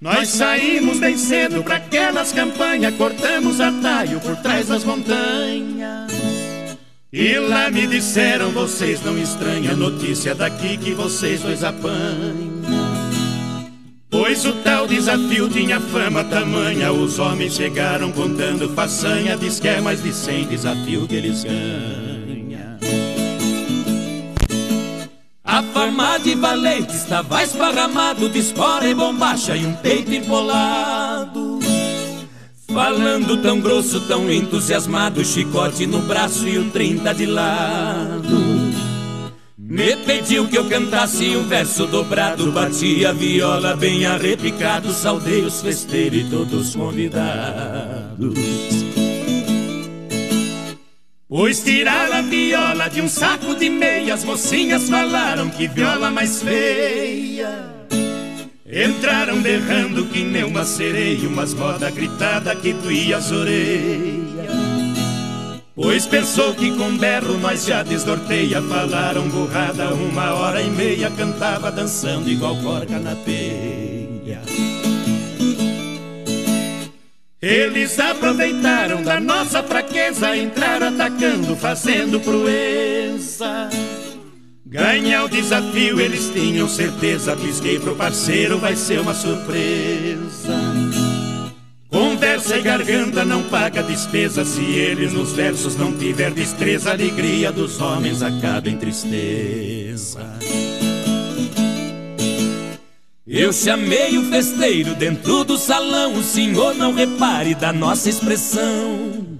Nós 0.00 0.30
saímos 0.30 0.98
bem 0.98 1.16
cedo 1.16 1.62
para 1.62 1.76
aquelas 1.76 2.32
campanhas, 2.32 2.92
cortamos 2.96 3.60
atalho 3.60 4.18
por 4.18 4.34
trás 4.38 4.66
das 4.66 4.82
montanhas. 4.82 6.11
E 7.12 7.38
lá 7.38 7.68
me 7.68 7.86
disseram, 7.86 8.52
vocês 8.52 9.02
não 9.02 9.18
estranham 9.18 9.74
a 9.74 9.76
notícia 9.76 10.34
daqui 10.34 10.78
que 10.78 10.94
vocês 10.94 11.42
dois 11.42 11.62
apanham. 11.62 12.62
Pois 14.08 14.46
o 14.46 14.54
tal 14.64 14.86
desafio 14.86 15.46
tinha 15.50 15.78
fama 15.78 16.24
tamanha, 16.24 16.90
os 16.90 17.18
homens 17.18 17.54
chegaram 17.54 18.10
contando 18.12 18.66
façanha, 18.70 19.36
diz 19.36 19.60
que 19.60 19.68
é 19.68 19.78
mais 19.78 20.02
de 20.02 20.10
cem 20.10 20.46
desafio 20.46 21.06
que 21.06 21.16
eles 21.16 21.44
ganham. 21.44 22.78
A 25.44 25.62
fama 25.64 26.16
de 26.16 26.34
valente 26.34 26.94
estava 26.96 27.42
esparramado 27.42 28.26
de 28.30 28.38
espora 28.38 28.88
e 28.88 28.94
bombacha 28.94 29.54
e 29.54 29.66
um 29.66 29.74
peito 29.74 30.14
empolado. 30.14 31.01
Falando 32.72 33.36
tão 33.42 33.60
grosso, 33.60 34.00
tão 34.08 34.30
entusiasmado, 34.30 35.22
chicote 35.24 35.86
no 35.86 36.00
braço 36.02 36.48
e 36.48 36.56
o 36.56 36.70
trinta 36.70 37.12
de 37.12 37.26
lado. 37.26 38.62
Me 39.58 39.94
pediu 39.96 40.48
que 40.48 40.56
eu 40.56 40.68
cantasse 40.68 41.36
um 41.36 41.46
verso 41.46 41.86
dobrado, 41.86 42.50
bati 42.50 43.04
a 43.04 43.12
viola 43.12 43.76
bem 43.76 44.06
arrepicado, 44.06 44.92
saudei 44.92 45.42
os 45.42 45.60
festeiros 45.60 46.20
e 46.20 46.24
todos 46.30 46.68
os 46.68 46.76
convidados. 46.76 48.34
Pois 51.28 51.62
tiraram 51.62 52.16
a 52.16 52.22
viola 52.22 52.88
de 52.88 53.00
um 53.00 53.08
saco 53.08 53.54
de 53.54 53.68
meias, 53.70 54.24
mocinhas 54.24 54.88
falaram 54.88 55.48
que 55.48 55.68
viola 55.68 56.10
mais 56.10 56.42
feia. 56.42 57.81
Entraram 58.72 59.42
berrando 59.42 60.06
que 60.06 60.24
nem 60.24 60.44
uma 60.44 60.64
sereia, 60.64 61.28
umas 61.28 61.52
moda 61.52 61.90
gritada 61.90 62.56
que 62.56 62.72
doía 62.72 63.18
as 63.18 63.30
orelhas. 63.30 64.50
Pois 65.74 66.06
pensou 66.06 66.54
que 66.54 66.74
com 66.74 66.96
berro 66.96 67.36
nós 67.36 67.66
já 67.66 67.82
desnorteia, 67.82 68.62
falaram 68.62 69.28
burrada 69.28 69.92
uma 69.92 70.32
hora 70.32 70.62
e 70.62 70.70
meia, 70.70 71.10
cantava 71.10 71.70
dançando 71.70 72.30
igual 72.30 72.56
corca 72.62 72.98
na 72.98 73.14
peia. 73.14 74.40
Eles 77.42 77.98
aproveitaram 77.98 79.02
da 79.02 79.20
nossa 79.20 79.62
fraqueza, 79.62 80.34
entraram 80.34 80.88
atacando, 80.88 81.54
fazendo 81.56 82.18
proeza. 82.20 83.68
Ganhar 84.72 85.24
o 85.24 85.28
desafio, 85.28 86.00
eles 86.00 86.30
tinham 86.30 86.66
certeza. 86.66 87.36
Pisquei 87.36 87.78
pro 87.78 87.94
parceiro, 87.94 88.58
vai 88.58 88.74
ser 88.74 89.00
uma 89.00 89.12
surpresa. 89.12 90.58
Conversa 91.90 92.56
e 92.56 92.62
garganta 92.62 93.22
não 93.22 93.42
paga 93.42 93.82
despesa. 93.82 94.46
Se 94.46 94.62
ele 94.62 95.08
nos 95.08 95.32
versos 95.34 95.76
não 95.76 95.92
tiver 95.92 96.30
destreza, 96.30 96.88
a 96.88 96.94
alegria 96.94 97.52
dos 97.52 97.82
homens 97.82 98.22
acaba 98.22 98.70
em 98.70 98.78
tristeza. 98.78 100.26
Eu 103.26 103.52
chamei 103.52 104.16
o 104.16 104.24
festeiro 104.30 104.94
dentro 104.94 105.44
do 105.44 105.58
salão. 105.58 106.14
O 106.14 106.22
senhor 106.22 106.74
não 106.74 106.94
repare 106.94 107.54
da 107.54 107.74
nossa 107.74 108.08
expressão. 108.08 109.31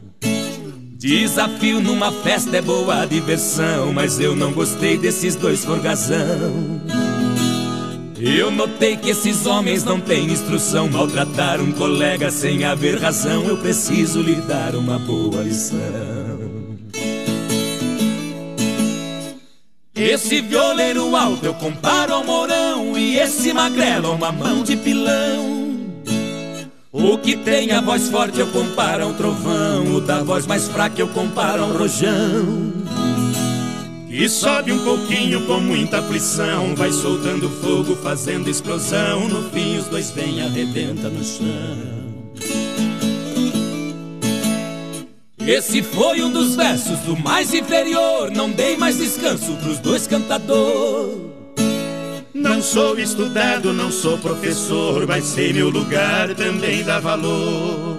Desafio 1.02 1.80
numa 1.80 2.12
festa 2.12 2.58
é 2.58 2.62
boa 2.62 3.04
diversão, 3.04 3.92
mas 3.92 4.20
eu 4.20 4.36
não 4.36 4.52
gostei 4.52 4.96
desses 4.96 5.34
dois 5.34 5.64
forgazão. 5.64 6.80
Eu 8.20 8.52
notei 8.52 8.96
que 8.96 9.10
esses 9.10 9.44
homens 9.44 9.82
não 9.82 10.00
têm 10.00 10.26
instrução, 10.26 10.88
maltratar 10.88 11.60
um 11.60 11.72
colega 11.72 12.30
sem 12.30 12.62
haver 12.62 13.00
razão. 13.00 13.42
Eu 13.48 13.58
preciso 13.58 14.22
lhe 14.22 14.36
dar 14.42 14.76
uma 14.76 14.96
boa 15.00 15.42
lição. 15.42 15.80
Esse 19.92 20.40
violeiro 20.40 21.16
alto 21.16 21.44
eu 21.44 21.54
comparo 21.54 22.14
ao 22.14 22.24
morão 22.24 22.98
E 22.98 23.18
esse 23.18 23.52
magrelo 23.52 24.08
a 24.08 24.14
uma 24.14 24.32
mão 24.32 24.62
de 24.62 24.76
pilão 24.76 25.71
O 26.94 27.16
que 27.16 27.34
tem 27.38 27.72
a 27.72 27.80
voz 27.80 28.10
forte 28.10 28.38
eu 28.38 28.46
comparo 28.48 29.04
a 29.04 29.06
um 29.06 29.14
trovão. 29.14 29.94
O 29.94 30.00
da 30.02 30.22
voz 30.22 30.46
mais 30.46 30.68
fraca 30.68 31.00
eu 31.00 31.08
comparo 31.08 31.62
a 31.62 31.66
um 31.66 31.78
rojão. 31.78 32.70
Que 34.06 34.28
sobe 34.28 34.72
um 34.72 34.84
pouquinho 34.84 35.46
com 35.46 35.58
muita 35.58 36.00
aflição. 36.00 36.76
Vai 36.76 36.92
soltando 36.92 37.48
fogo, 37.48 37.96
fazendo 37.96 38.50
explosão. 38.50 39.26
No 39.26 39.50
fim 39.50 39.78
os 39.78 39.86
dois 39.86 40.10
vêm 40.10 40.42
arrebenta 40.42 41.08
no 41.08 41.24
chão. 41.24 42.02
Esse 45.46 45.82
foi 45.82 46.22
um 46.22 46.30
dos 46.30 46.56
versos 46.56 46.98
do 47.00 47.16
mais 47.16 47.54
inferior. 47.54 48.30
Não 48.30 48.50
dei 48.50 48.76
mais 48.76 48.98
descanso 48.98 49.56
pros 49.62 49.78
dois 49.78 50.06
cantadores. 50.06 51.41
Não 52.42 52.60
sou 52.60 52.98
estudado, 52.98 53.72
não 53.72 53.90
sou 53.90 54.18
professor, 54.18 55.06
vai 55.06 55.22
ser 55.22 55.54
meu 55.54 55.70
lugar 55.70 56.34
também 56.34 56.82
dá 56.82 56.98
valor. 56.98 57.96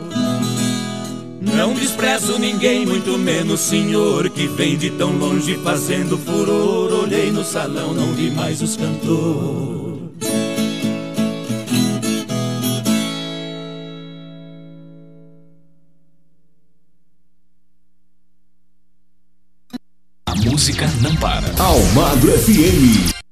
Não 1.41 1.73
desprezo 1.73 2.37
ninguém, 2.37 2.85
muito 2.85 3.17
menos 3.17 3.61
senhor 3.61 4.29
que 4.29 4.45
vem 4.47 4.77
de 4.77 4.89
tão 4.91 5.17
longe 5.17 5.55
fazendo 5.63 6.17
furor. 6.17 6.91
Olhei 7.03 7.31
no 7.31 7.43
salão, 7.43 7.93
não 7.93 8.13
vi 8.13 8.31
mais 8.31 8.61
os 8.61 8.75
cantores. 8.75 10.03
música 20.45 20.85
não 21.01 21.15
para. 21.15 21.47
Almagro 21.61 22.31
FM. 22.31 23.22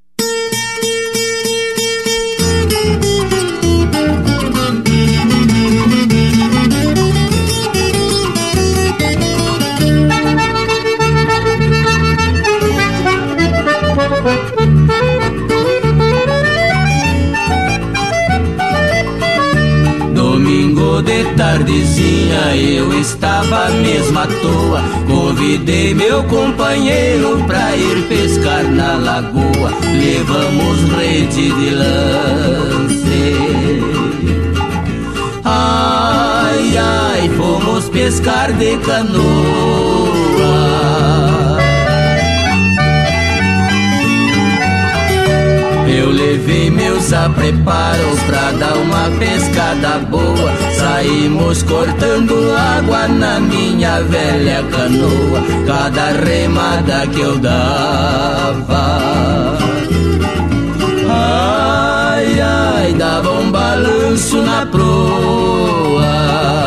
Tardezinha 21.42 22.56
eu 22.56 23.00
estava 23.00 23.68
mesmo 23.70 24.20
à 24.20 24.28
toa. 24.28 24.84
Convidei 25.08 25.92
meu 25.96 26.24
companheiro 26.26 27.44
pra 27.48 27.76
ir 27.76 28.04
pescar 28.08 28.64
na 28.66 28.94
lagoa. 28.94 29.72
Levamos 30.00 30.84
rede 30.96 31.52
de 31.52 31.70
lance. 31.72 33.36
Ai, 35.44 36.78
ai, 36.78 37.30
fomos 37.30 37.90
pescar 37.90 38.54
de 38.54 38.78
canoa. 38.78 40.11
Levei 46.52 46.70
meus 46.70 47.14
apreparos 47.14 48.20
pra 48.28 48.52
dar 48.52 48.78
uma 48.78 49.10
pescada 49.18 50.00
boa. 50.10 50.52
Saímos 50.78 51.64
cortando 51.64 52.34
água 52.54 53.08
na 53.08 53.40
minha 53.40 54.02
velha 54.04 54.64
canoa. 54.64 55.42
Cada 55.66 56.12
remada 56.26 57.08
que 57.08 57.22
eu 57.22 57.38
dava. 57.40 59.02
Ai, 61.10 62.40
ai, 62.42 62.94
dava 62.94 63.32
um 63.32 63.52
balanço 63.52 64.42
na 64.42 64.66
proa. 64.66 66.61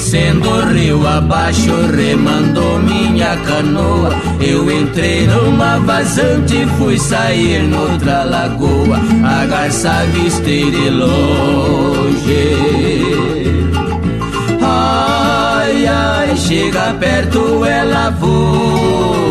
Descendo 0.00 0.48
rio 0.72 1.06
abaixo, 1.06 1.72
remando 1.94 2.78
minha 2.78 3.36
canoa. 3.36 4.10
Eu 4.40 4.70
entrei 4.70 5.26
numa 5.26 5.78
vazante, 5.80 6.66
fui 6.78 6.98
sair 6.98 7.64
noutra 7.64 8.24
lagoa. 8.24 8.98
A 9.22 9.44
garça 9.44 9.90
avistei 9.90 10.70
de 10.70 10.88
longe. 10.88 12.22
Ai, 14.62 15.86
ai, 15.86 16.34
chega 16.34 16.94
perto, 16.98 17.66
ela 17.66 18.08
voa. 18.08 19.29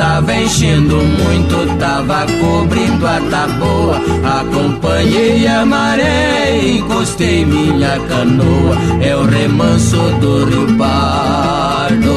Tava 0.00 0.34
enchendo 0.34 0.96
muito, 0.96 1.78
tava 1.78 2.24
cobrindo 2.40 3.06
a 3.06 3.20
taboa. 3.30 4.00
Acompanhei 4.40 5.46
a 5.46 5.66
maré, 5.66 6.58
encostei 6.78 7.44
minha 7.44 8.00
canoa. 8.08 8.76
É 9.02 9.14
o 9.14 9.26
remanso 9.26 9.98
do 10.20 10.46
rio 10.46 10.78
Pardo. 10.78 12.16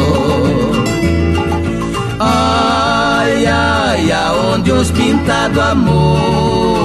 Ai, 2.22 3.46
ai, 3.48 4.12
aonde 4.14 4.72
os 4.72 4.90
pintados 4.92 5.60
amoa. 5.60 6.83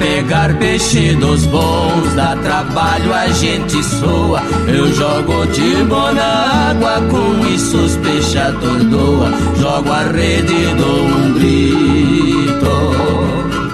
Pegar 0.00 0.56
peixe 0.58 1.14
dos 1.16 1.44
bons, 1.46 2.14
dá 2.16 2.34
trabalho, 2.36 3.12
a 3.12 3.28
gente 3.28 3.84
soa. 3.84 4.42
Eu 4.66 4.92
jogo 4.94 5.46
timbo 5.48 6.10
na 6.12 6.70
água, 6.70 7.02
com 7.10 7.46
isso 7.46 7.76
os 7.76 7.96
peixes 7.98 8.36
atordoa. 8.36 9.30
Jogo 9.58 9.92
a 9.92 10.02
rede, 10.04 10.74
dou 10.74 11.04
um 11.04 11.34
grito. 11.34 12.70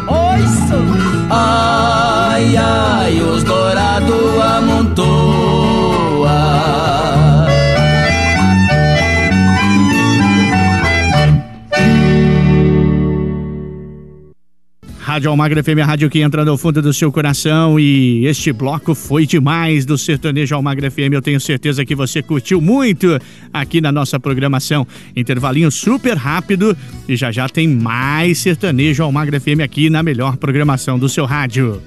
Oi, 0.09 0.41
Ai, 1.31 2.57
ai, 2.57 3.21
os 3.21 3.43
dourados 3.45 4.41
amontoa. 4.41 4.66
Rádio 15.17 15.31
Almagra 15.31 15.65
FM, 15.65 15.79
a 15.83 15.87
rádio 15.87 16.11
que 16.11 16.21
entra 16.21 16.45
no 16.45 16.59
fundo 16.59 16.83
do 16.83 16.93
seu 16.93 17.11
coração. 17.11 17.81
E 17.81 18.27
este 18.27 18.53
bloco 18.53 18.95
foi 18.95 19.25
demais 19.25 19.87
do 19.87 19.97
Sertanejo 19.97 20.55
Almagra 20.55 20.91
FM. 20.91 21.15
Eu 21.15 21.23
tenho 21.23 21.41
certeza 21.41 21.87
que 21.87 21.95
você 21.95 22.23
curtiu 22.23 22.61
muito 22.61 23.19
aqui 23.51 23.81
na 23.81 23.91
nossa 23.91 24.21
programação. 24.21 24.87
Intervalinho 25.17 25.71
super 25.71 26.19
rápido 26.19 26.77
e 27.09 27.17
já 27.17 27.33
já 27.33 27.49
tem 27.49 27.67
mais 27.67 28.37
Sertanejo 28.37 29.03
Almagra 29.03 29.41
FM 29.41 29.61
aqui 29.65 29.89
na 29.89 30.03
melhor 30.03 30.37
programação 30.37 30.99
do 30.99 31.09
seu 31.09 31.25
rádio. 31.25 31.81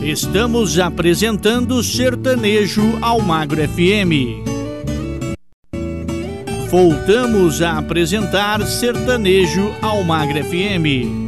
Estamos 0.00 0.78
apresentando 0.78 1.82
Sertanejo 1.82 2.96
Almagro 3.02 3.60
FM. 3.68 4.46
Voltamos 6.70 7.60
a 7.60 7.78
apresentar 7.78 8.64
Sertanejo 8.64 9.74
Almagro 9.82 10.44
FM. 10.44 11.27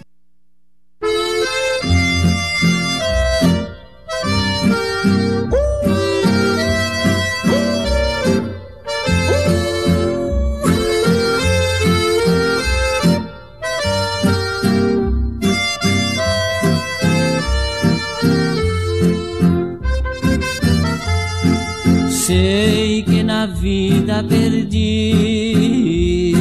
Vida 23.45 24.23
perdi. 24.23 26.33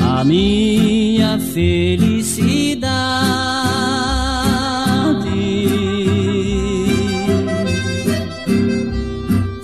A 0.00 0.24
minha 0.24 1.38
felicidade 1.38 2.84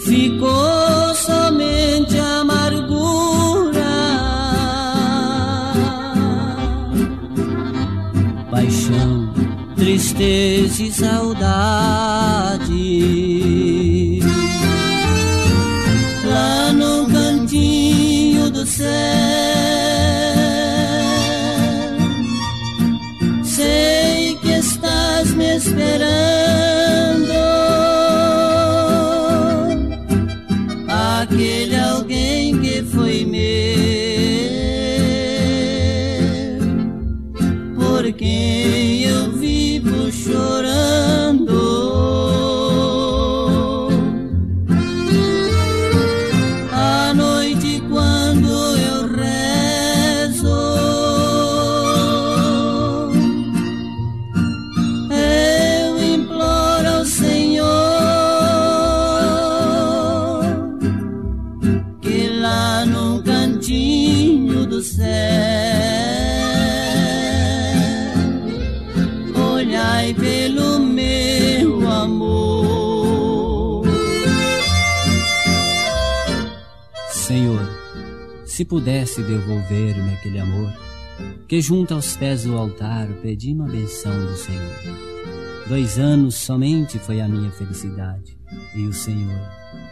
ficou 0.01 1.15
somente 1.15 2.19
amargura, 2.19 3.81
paixão, 8.51 9.33
tristeza 9.77 10.83
e 10.83 10.93
saudade. 10.93 11.90
Pudesse 78.71 79.21
devolver-me 79.25 80.15
aquele 80.15 80.39
amor, 80.39 80.73
que 81.49 81.61
junto 81.61 81.93
aos 81.93 82.17
pés 82.17 82.45
do 82.45 82.57
altar 82.57 83.09
pedi 83.21 83.53
uma 83.53 83.67
benção 83.67 84.13
do 84.13 84.37
Senhor. 84.37 84.77
Dois 85.69 85.99
anos 85.99 86.37
somente 86.37 86.97
foi 86.97 87.21
a 87.21 87.27
minha 87.27 87.51
felicidade, 87.51 88.39
e 88.77 88.87
o 88.87 88.93
Senhor, 88.93 89.41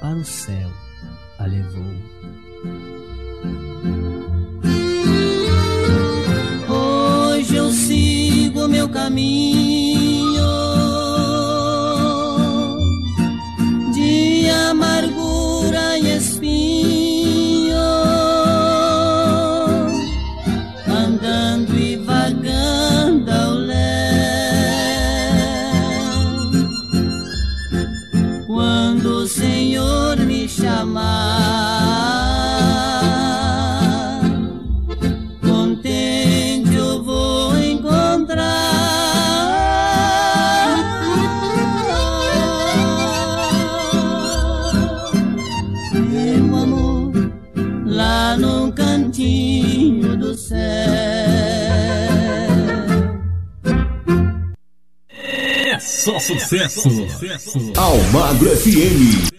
para 0.01 0.17
o 0.17 0.25
céu, 0.25 0.71
a 1.41 1.47
levou. 1.47 1.93
Hoje 6.69 7.57
eu 7.57 7.71
sigo 7.73 8.69
meu 8.69 8.89
caminho 8.89 9.88
só 56.49 56.91
sucesso. 56.91 57.73
Almagro 57.77 58.51
FM. 58.57 59.38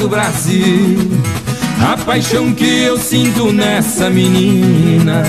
Do 0.00 0.08
Brasil. 0.08 0.96
A 1.78 1.96
paixão 1.96 2.52
que 2.54 2.82
eu 2.82 2.98
sinto 2.98 3.52
nessa 3.52 4.08
menina. 4.08 5.22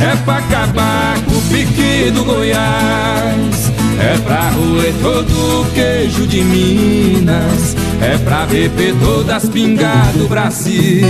É 0.00 0.16
pra 0.24 0.38
acabar 0.38 1.18
com 1.24 1.36
o 1.36 1.42
pique 1.42 2.10
do 2.10 2.24
Goiás. 2.24 3.70
É 4.00 4.16
pra 4.24 4.50
roer 4.50 4.94
todo 5.02 5.60
o 5.60 5.66
queijo 5.72 6.26
de 6.26 6.42
Minas. 6.42 7.76
É 8.00 8.16
pra 8.18 8.46
beber 8.46 8.94
todas 9.00 9.44
as 9.44 9.48
pingas 9.50 10.14
do 10.16 10.26
Brasil. 10.26 11.06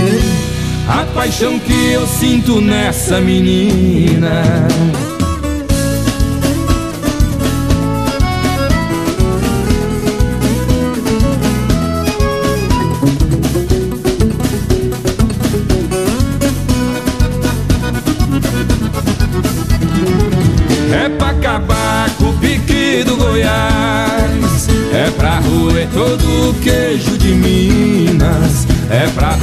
A 0.87 1.05
paixão 1.13 1.57
que 1.59 1.91
eu 1.91 2.05
sinto 2.05 2.59
nessa 2.59 3.21
menina. 3.21 4.67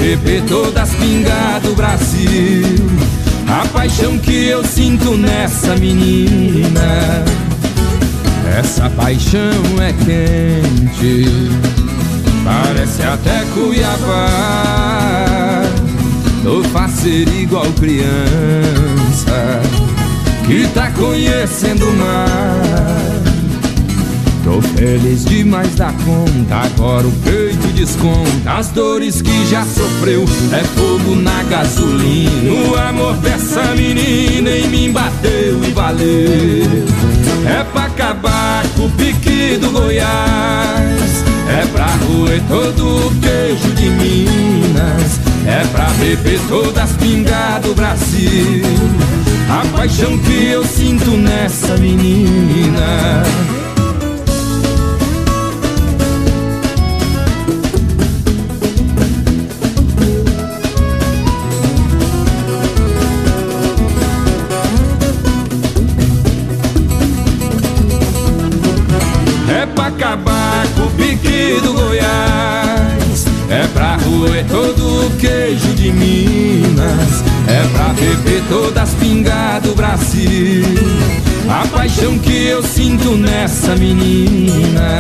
Beber 0.05 0.43
todas 0.43 0.91
as 0.91 0.95
pingas 0.97 1.63
do 1.63 1.75
Brasil. 1.75 2.77
A 3.49 3.67
paixão 3.69 4.19
que 4.19 4.49
eu 4.49 4.63
sinto 4.63 5.17
nessa 5.17 5.75
menina. 5.77 7.25
Essa 8.59 8.91
paixão 8.91 9.41
é 9.81 9.95
quente. 10.05 11.25
Parece 12.45 13.03
até 13.03 13.45
Cuiabá. 13.55 14.29
Tô 16.43 16.63
faceiro 16.65 17.33
igual 17.33 17.73
criança 17.73 19.63
que 20.47 20.69
tá 20.75 20.91
conhecendo 20.91 21.89
o 21.89 21.97
mar. 21.97 23.34
Tô 24.55 24.63
feliz 24.63 25.25
demais 25.25 25.75
da 25.75 25.93
conta, 26.05 26.55
agora 26.55 27.05
o 27.05 27.13
peito 27.25 27.67
desconta 27.75 28.53
as 28.57 28.69
dores 28.69 29.21
que 29.21 29.47
já 29.51 29.65
sofreu. 29.65 30.25
É 30.53 30.63
fogo 30.63 31.17
na 31.17 31.43
gasolina, 31.43 32.71
o 32.71 32.79
amor 32.79 33.17
dessa 33.17 33.75
menina 33.75 34.51
em 34.51 34.69
mim 34.69 34.93
bateu 34.93 35.61
e 35.65 35.73
valeu. 35.73 36.87
É 37.45 37.65
pra 37.65 37.87
acabar 37.87 38.65
com 38.77 38.85
o 38.87 38.91
pique 38.93 39.59
do 39.61 39.73
Goiás, 39.73 41.25
é 41.49 41.67
pra 41.73 41.87
roer 42.07 42.41
todo 42.47 43.09
o 43.09 43.13
queijo 43.17 43.75
de 43.75 43.89
Minas, 43.89 45.19
é 45.49 45.67
pra 45.73 45.87
beber 45.99 46.39
todas 46.49 46.79
as 46.79 46.93
pingas 46.93 47.61
do 47.61 47.75
Brasil. 47.75 48.63
A 49.51 49.67
paixão 49.77 50.17
que 50.19 50.47
eu 50.47 50.65
sinto 50.65 51.11
nessa 51.17 51.77
menina. 51.77 53.25
Pra 77.85 77.93
beber 77.93 78.43
todas 78.49 78.83
as 78.83 78.95
pingas 78.95 79.63
do 79.63 79.75
Brasil. 79.75 80.65
A 81.47 81.67
paixão 81.67 82.19
que 82.19 82.47
eu 82.47 82.63
sinto 82.63 83.11
nessa 83.11 83.77
menina. 83.77 84.99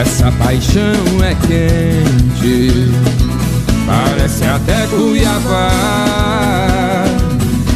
Essa 0.00 0.30
paixão 0.32 1.24
é 1.24 1.34
quente, 1.34 2.92
parece 3.86 4.44
até 4.44 4.86
Cuiabá. 4.86 5.72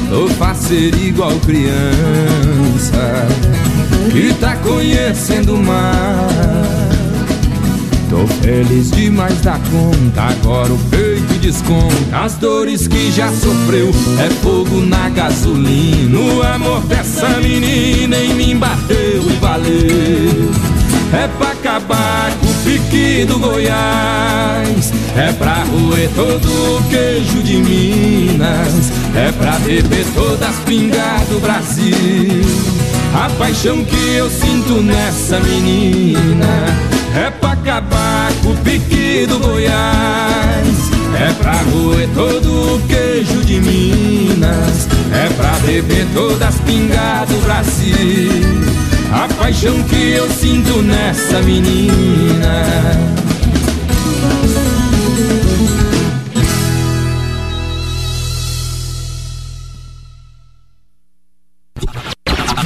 Tô 0.09 0.28
faceiro 0.28 0.96
igual 0.98 1.32
criança 1.40 3.26
que 4.12 4.32
tá 4.34 4.55
conhecendo 4.59 5.57
o 5.57 5.59
mar. 5.64 6.99
Tô 8.11 8.26
feliz 8.42 8.90
demais 8.90 9.40
da 9.40 9.52
conta, 9.52 10.22
agora 10.22 10.72
o 10.72 10.78
peito 10.90 11.32
desconta. 11.40 11.94
As 12.24 12.34
dores 12.34 12.88
que 12.88 13.12
já 13.12 13.30
sofreu, 13.30 13.90
é 14.18 14.28
fogo 14.42 14.80
na 14.80 15.08
gasolina. 15.11 16.18
O 16.18 16.42
amor 16.42 16.80
dessa 16.86 17.28
menina 17.40 18.16
em 18.16 18.34
mim 18.34 18.56
bateu 18.56 19.22
e 19.22 19.36
valeu. 19.40 20.50
É 21.12 21.28
pra 21.38 21.52
acabar 21.52 22.32
com 22.40 22.46
o 22.46 22.54
pique 22.64 23.24
do 23.26 23.38
Goiás. 23.38 24.92
É 25.16 25.30
pra 25.32 25.62
roer 25.64 26.11
todo 26.14 26.46
o 26.46 26.82
queijo 26.90 27.44
de 27.44 27.58
Minas. 27.58 28.90
É 29.14 29.30
pra 29.30 29.52
beber 29.61 30.04
todas 30.16 30.48
as 30.48 30.56
pingas 30.64 31.28
do 31.28 31.40
Brasil. 31.40 31.94
A 33.14 33.30
paixão 33.38 33.84
que 33.84 34.14
eu 34.16 34.28
sinto 34.28 34.80
nessa 34.82 35.38
menina 35.40 36.90
é 37.14 37.30
pra 37.30 37.49
acabar 37.70 38.32
com 38.42 38.50
o 38.50 38.56
pique 38.58 39.26
do 39.28 39.38
Goiás 39.38 40.90
É 41.16 41.32
pra 41.34 41.52
roer 41.52 42.08
todo 42.12 42.74
o 42.74 42.80
queijo 42.88 43.44
de 43.44 43.60
Minas 43.60 44.88
É 45.12 45.28
pra 45.36 45.52
beber 45.64 46.04
todas 46.12 46.42
as 46.42 46.60
pingas 46.62 47.28
do 47.28 47.40
Brasil 47.44 48.42
A 49.12 49.28
paixão 49.34 49.80
que 49.84 50.10
eu 50.10 50.28
sinto 50.30 50.82
nessa 50.82 51.40
menina 51.42 52.64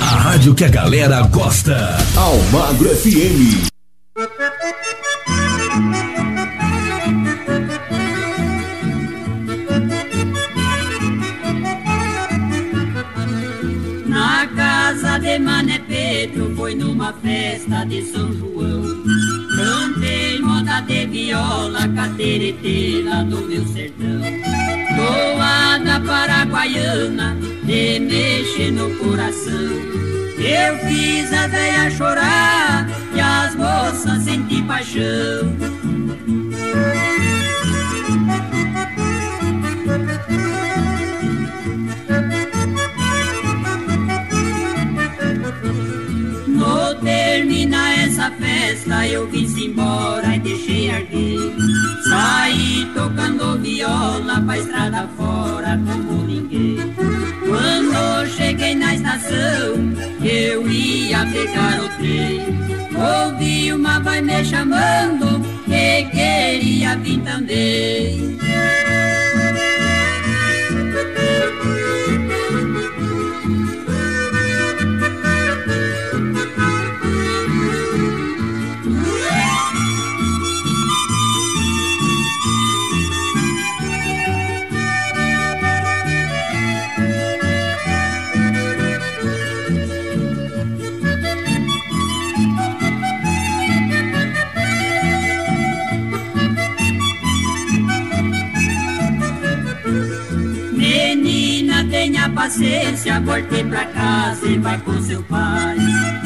A 0.00 0.16
rádio 0.16 0.55
que 0.55 0.64
a 0.64 0.68
galera 0.68 1.22
gosta. 1.22 1.98
Almagro 2.16 2.88
FM. 2.88 3.74
Foi 16.64 16.74
numa 16.74 17.12
festa 17.12 17.84
de 17.84 18.02
São 18.06 18.32
João. 18.32 18.82
Cantei 19.54 20.40
moda 20.40 20.80
de 20.80 21.04
viola, 21.08 21.86
catereteira 21.88 23.22
do 23.22 23.42
meu 23.42 23.66
sertão. 23.66 24.22
Toada 24.96 26.00
paraguaiana, 26.00 27.36
de 27.64 28.00
mexer 28.00 28.70
no 28.70 28.88
coração. 28.96 29.72
Eu 30.38 30.78
fiz 30.88 31.30
a 31.34 31.48
veia 31.48 31.90
chorar 31.90 32.88
e 33.14 33.20
as 33.20 33.54
moças 33.54 34.22
sentir 34.22 34.64
paixão. 34.64 35.84
Essa 48.25 48.31
festa 48.37 49.07
eu 49.07 49.27
vim 49.29 49.47
embora 49.64 50.37
e 50.37 50.39
deixei 50.39 50.91
arder. 50.91 51.53
Saí 52.09 52.91
tocando 52.95 53.59
viola 53.59 54.41
pra 54.41 54.59
estrada 54.59 55.09
fora 55.16 55.79
como 55.85 56.25
ninguém. 56.25 56.95
Quando 57.47 58.27
cheguei 58.29 58.75
na 58.75 58.95
estação, 58.95 59.75
eu 60.22 60.70
ia 60.70 61.27
pegar 61.27 61.83
o 61.83 61.89
trem. 61.99 62.41
Ouvi 62.97 63.72
uma 63.72 64.01
voz 64.01 64.22
me 64.22 64.45
chamando, 64.45 65.41
que 65.66 66.05
queria 66.11 66.97
vir 66.97 67.20
também. 67.20 68.39
Paciência, 102.35 103.20
volte 103.20 103.64
pra 103.64 103.85
casa 103.87 104.47
e 104.47 104.59
vai 104.59 104.78
com 104.78 105.01
seu 105.03 105.22
pai. 105.24 105.76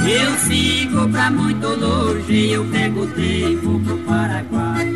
Eu 0.07 0.33
sigo 0.39 1.09
pra 1.09 1.31
muito 1.31 1.69
longe, 1.69 2.51
eu 2.51 2.65
pego 2.67 3.03
o 3.03 3.07
tempo 3.09 3.81
pro 3.81 3.99
Paraguai. 3.99 4.87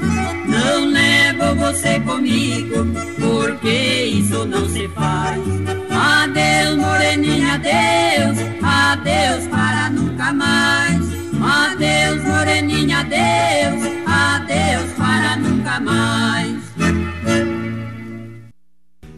Não 0.46 0.86
levo 0.86 1.54
você 1.56 2.00
comigo, 2.00 2.86
porque 3.20 4.04
isso 4.04 4.44
não 4.46 4.68
se 4.68 4.88
faz. 4.88 5.40
Adeus, 5.90 6.78
moreninha, 6.78 7.54
adeus, 7.54 8.38
adeus 8.62 9.46
para 9.48 9.90
nunca 9.90 10.32
mais. 10.32 11.00
Adeus, 11.42 12.24
moreninha, 12.24 13.00
adeus, 13.00 13.82
adeus 14.06 14.51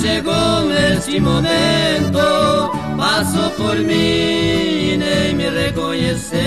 chegou 0.00 0.66
neste 0.66 1.20
momento 1.20 2.56
passou 3.16 3.50
por 3.50 3.76
mim 3.76 4.92
e 4.92 4.96
nem 4.98 5.34
me 5.34 5.48
reconheceu. 5.48 6.40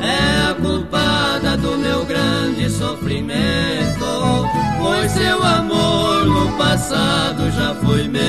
É 0.00 0.50
a 0.50 0.54
culpada 0.54 1.56
do 1.56 1.76
meu 1.76 2.04
grande 2.04 2.70
sofrimento, 2.70 4.46
pois 4.78 5.10
seu 5.10 5.42
amor 5.42 6.24
no 6.24 6.56
passado 6.56 7.50
já 7.50 7.74
foi 7.74 8.08
meu. 8.08 8.26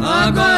Agora 0.00 0.57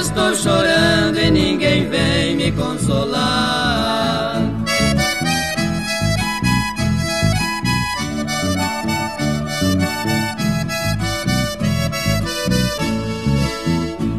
estou 0.00 0.34
chorando 0.34 1.18
e 1.18 1.30
ninguém 1.30 1.88
vem 1.88 2.36
me 2.36 2.50
consolar. 2.52 4.40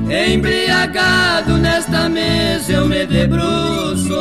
Embriagado 0.09 1.57
nesta 1.57 2.07
mesa 2.07 2.73
eu 2.73 2.85
me 2.85 3.05
debruço, 3.05 4.13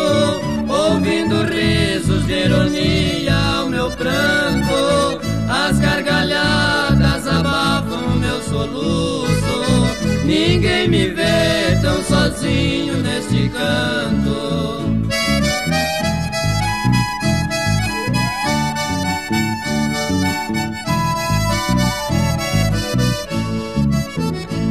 ouvindo 0.67 1.45
risos 1.45 2.27
de 2.27 2.45
ironia 2.45 3.35
ao 3.35 3.69
meu 3.69 3.91
pranto, 3.91 5.21
as 5.49 5.79
gargalhadas 5.79 7.27
abafam 7.27 8.17
meu 8.19 8.43
soluço. 8.45 9.90
Ninguém 10.31 10.87
me 10.87 11.09
vê 11.09 11.77
tão 11.83 12.01
sozinho 12.05 12.99
neste 12.99 13.49
canto. 13.49 14.89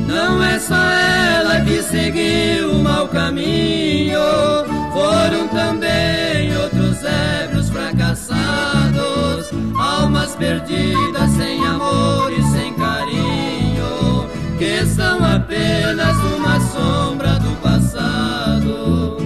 Não 0.07 0.41
é 0.41 0.57
só 0.59 0.75
ela 0.75 1.59
que 1.65 1.83
seguiu 1.83 2.71
o 2.71 2.81
mau 2.81 3.09
caminho, 3.09 4.17
foram 4.93 5.45
também 5.49 6.55
outros 6.55 7.03
ébrios 7.03 7.69
fracassados, 7.69 9.51
almas 9.77 10.33
perdidas 10.37 11.29
sem 11.31 11.65
amor 11.65 12.31
e 12.31 12.41
sem 12.43 12.58
que 14.59 14.85
são 14.87 15.23
apenas 15.23 16.17
uma 16.17 16.59
sombra 16.59 17.39
do 17.39 17.55
passado. 17.61 19.17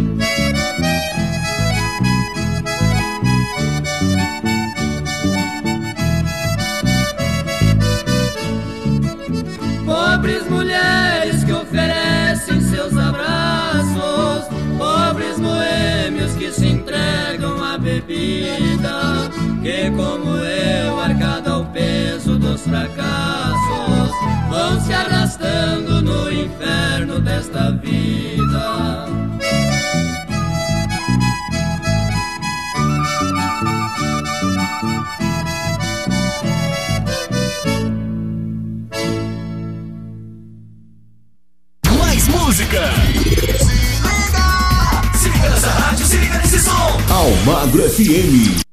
Pobres 9.83 10.47
mulheres 10.51 11.43
que 11.43 11.51
oferecem 11.51 12.61
seus 12.61 12.95
abraços, 12.95 14.45
pobres 14.77 15.39
boêmios 15.39 16.33
que 16.35 16.51
se 16.51 16.67
entregam 16.67 17.63
à 17.63 17.75
bebida, 17.79 19.31
que 19.63 19.89
como 19.89 20.37
eu, 20.37 20.99
arcada 20.99 21.22
dos 22.53 22.61
fracassos, 22.61 24.11
vão 24.47 24.79
se 24.79 24.93
arrastando 24.93 26.03
no 26.03 26.31
inferno 26.31 27.19
desta 27.19 27.71
vida. 27.71 29.07
Mais 41.97 42.27
música! 42.27 42.91
Se 45.15 45.29
liga 45.29 45.49
nessa 45.49 45.69
rádio, 45.69 46.05
se 46.05 46.17
liga 46.17 46.37
nesse 46.37 46.59
som! 46.59 46.71
Almagro 47.09 47.89
FM. 47.89 48.72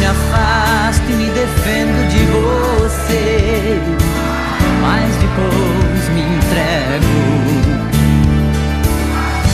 me 0.00 0.06
afasto 0.06 1.04
e 1.10 1.12
me 1.12 1.26
defendo 1.26 2.08
de 2.08 2.24
você, 2.24 3.78
mas 4.80 5.14
depois 5.16 6.08
me 6.14 6.22
entrego. 6.22 7.04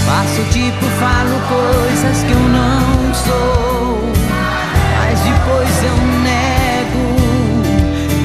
Faço 0.07 0.43
tipo, 0.53 0.87
falo 1.01 1.37
coisas 1.49 2.23
que 2.23 2.31
eu 2.31 2.39
não 2.39 3.13
sou, 3.13 4.13
mas 4.97 5.19
depois 5.19 5.83
eu 5.83 5.97
nego. 6.23 7.07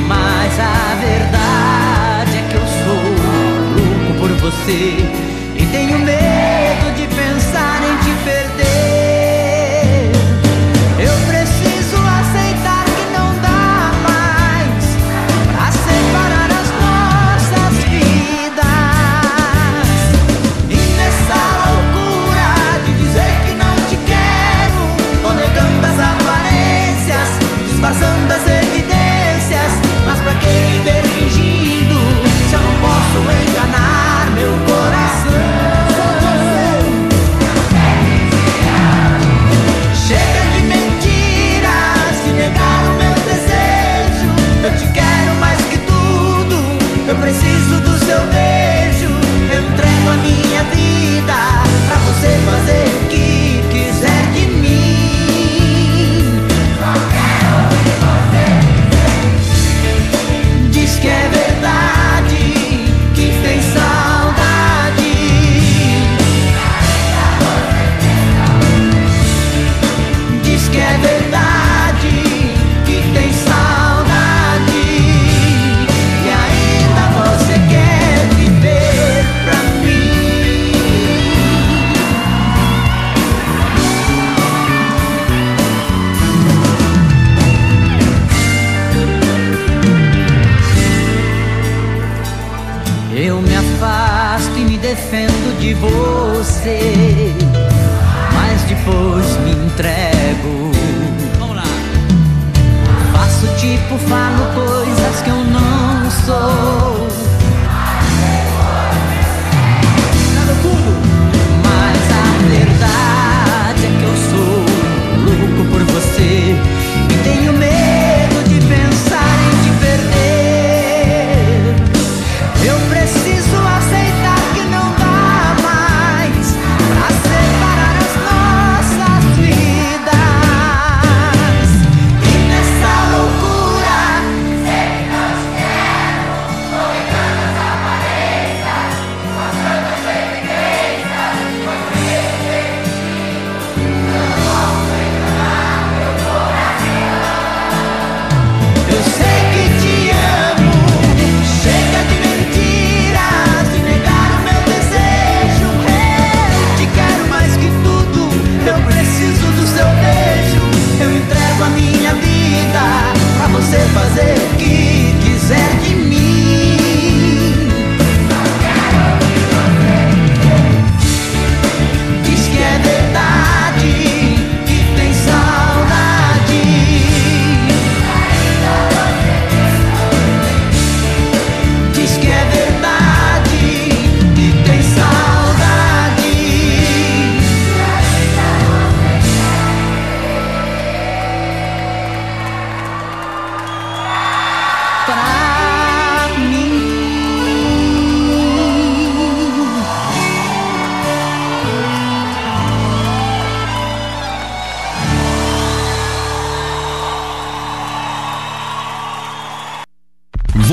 Mas 0.07 0.59
a 0.59 0.95
verdade 1.01 2.37
é 2.37 2.43
que 2.49 2.55
eu 2.55 2.67
sou 2.85 3.01
louco 3.79 4.19
por 4.19 4.29
você 4.51 4.97
e 5.55 5.65
tenho 5.71 5.97
medo 5.97 6.70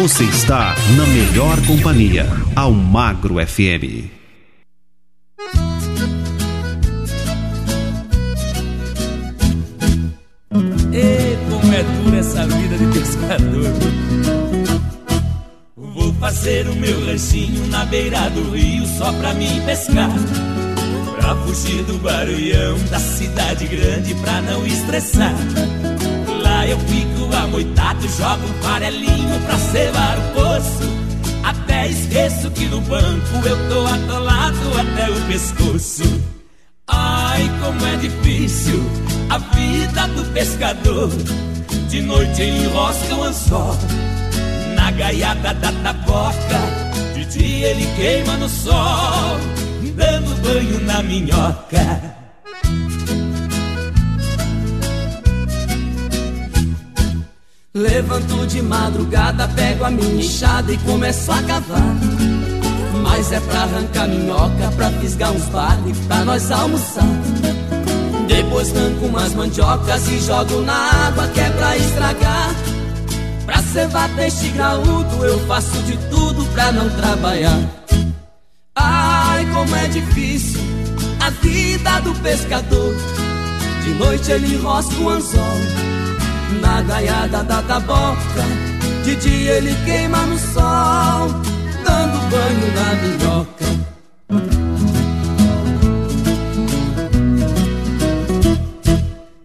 Você 0.09 0.25
está 0.25 0.75
na 0.97 1.07
melhor 1.07 1.61
companhia, 1.67 2.27
Almagro 2.57 3.35
FM. 3.47 4.09
E 10.95 11.37
como 11.51 11.75
é 11.75 11.83
dura 11.83 12.17
essa 12.17 12.47
vida 12.47 12.79
de 12.79 12.87
pescador. 12.99 13.71
Vou 15.77 16.15
fazer 16.15 16.67
o 16.69 16.75
meu 16.77 17.05
ranchinho 17.05 17.67
na 17.67 17.85
beira 17.85 18.31
do 18.31 18.51
rio 18.53 18.87
só 18.87 19.13
pra 19.13 19.35
mim 19.35 19.61
pescar. 19.67 20.09
Pra 21.21 21.37
fugir 21.37 21.85
do 21.85 21.99
barulhão 21.99 22.79
da 22.91 22.99
cidade 22.99 23.67
grande 23.67 24.15
pra 24.15 24.41
não 24.41 24.67
estressar. 24.67 25.35
Lá 26.43 26.67
eu 26.67 26.79
fico 26.81 27.08
amoitado, 27.49 28.07
jogo 28.09 28.47
um 28.47 28.63
farelinho 28.63 29.41
pra 29.41 29.57
cevar 29.59 30.19
o 30.19 30.35
poço. 30.35 30.99
Até 31.43 31.89
esqueço 31.89 32.51
que 32.51 32.67
no 32.67 32.81
banco 32.83 33.37
eu 33.45 33.69
tô 33.69 33.87
atolado 33.87 34.59
até 34.79 35.11
o 35.11 35.21
pescoço. 35.27 36.03
Ai, 36.87 37.51
como 37.63 37.87
é 37.87 37.97
difícil 37.97 38.83
a 39.31 39.39
vida 39.39 40.07
do 40.09 40.25
pescador. 40.33 41.11
De 41.89 42.03
noite 42.03 42.43
enrosca 42.43 43.15
o 43.15 43.23
anzol 43.25 43.77
na 44.75 44.91
gaiada 44.91 45.55
da 45.55 45.73
taboca. 45.73 46.61
De 47.15 47.25
dia 47.25 47.69
ele 47.69 47.87
queima 47.97 48.37
no 48.37 48.49
sol, 48.49 49.39
dando 49.97 50.43
banho 50.43 50.81
na 50.85 51.03
minhoca. 51.03 52.18
Levanto 57.79 58.45
de 58.49 58.61
madrugada, 58.61 59.47
pego 59.55 59.85
a 59.85 59.91
minha 59.91 60.21
enxada 60.21 60.73
e 60.73 60.77
começo 60.79 61.31
a 61.31 61.41
cavar. 61.45 61.95
Mas 63.05 63.31
é 63.31 63.39
pra 63.39 63.61
arrancar 63.61 64.09
minhoca, 64.09 64.73
pra 64.75 64.91
fisgar 64.91 65.31
uns 65.31 65.45
barley, 65.45 65.95
pra 66.09 66.25
nós 66.25 66.51
almoçar. 66.51 67.07
Depois 68.27 68.77
arranco 68.77 69.07
umas 69.07 69.33
mandiocas 69.33 70.09
e 70.09 70.19
jogo 70.19 70.61
na 70.63 70.75
água 71.07 71.29
que 71.29 71.39
é 71.39 71.51
pra 71.51 71.77
estragar. 71.77 72.51
Pra 73.47 73.63
cevar 73.63 74.09
peixe 74.17 74.49
graúdo, 74.49 75.25
eu 75.25 75.39
faço 75.47 75.81
de 75.85 75.97
tudo 76.11 76.45
pra 76.47 76.73
não 76.73 76.91
trabalhar. 76.91 77.61
Ai, 78.75 79.47
como 79.55 79.77
é 79.77 79.87
difícil 79.87 80.61
a 81.21 81.31
vida 81.31 82.01
do 82.01 82.13
pescador. 82.23 82.97
De 83.85 83.95
noite 83.95 84.33
ele 84.33 84.57
enrosca 84.57 85.01
o 85.01 85.11
anzol 85.11 85.78
na 86.61 86.83
gaiada 86.83 87.43
da 87.45 87.63
taboca. 87.63 88.45
De 89.05 89.17
dia 89.17 89.53
ele 89.53 89.75
queima 89.85 90.19
no 90.27 90.39
sol, 90.39 91.29
dando 91.85 92.19
banho 92.31 92.75
na 92.75 92.95
minhoca. 93.03 93.69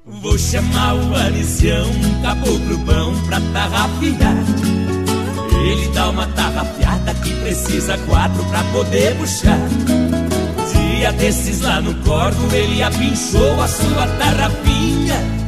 Vou 0.06 0.38
chamar 0.38 0.96
o 0.96 1.16
Alicião, 1.16 1.86
caboclo 2.22 2.78
bom 2.80 3.14
pra 3.28 3.40
tarrafiar. 3.54 4.44
Ele 5.66 5.88
dá 5.94 6.10
uma 6.10 6.28
tarrafiada 6.28 7.14
que 7.16 7.34
precisa 7.36 7.98
quatro 8.00 8.44
pra 8.46 8.64
poder 8.74 9.16
puxar. 9.16 9.60
Dia 10.74 11.12
desses 11.14 11.62
lá 11.62 11.80
no 11.80 11.94
corvo, 12.04 12.54
ele 12.54 12.82
apinchou 12.84 13.62
a 13.62 13.68
sua 13.68 14.08
tarrafinha. 14.18 15.43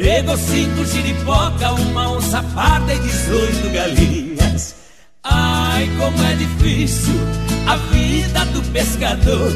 Pegou 0.00 0.34
cinco 0.38 0.82
giripoca, 0.86 1.72
uma 1.72 2.12
onça 2.12 2.42
parda 2.54 2.94
e 2.94 2.98
dezoito 3.00 3.68
galinhas. 3.68 4.74
Ai, 5.22 5.90
como 5.98 6.24
é 6.24 6.34
difícil 6.36 7.20
a 7.66 7.76
vida 7.76 8.46
do 8.46 8.62
pescador. 8.72 9.52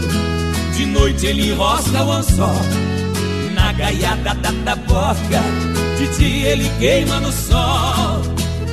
De 0.77 0.85
noite 0.85 1.25
ele 1.25 1.51
enrosca 1.51 2.05
o 2.05 2.13
anzol 2.13 2.61
na 3.55 3.73
gaiada 3.73 4.35
da 4.35 4.53
taboca. 4.67 5.43
De 5.97 6.09
dia 6.19 6.49
ele 6.51 6.71
queima 6.79 7.21
no 7.21 7.33
sol, 7.33 8.21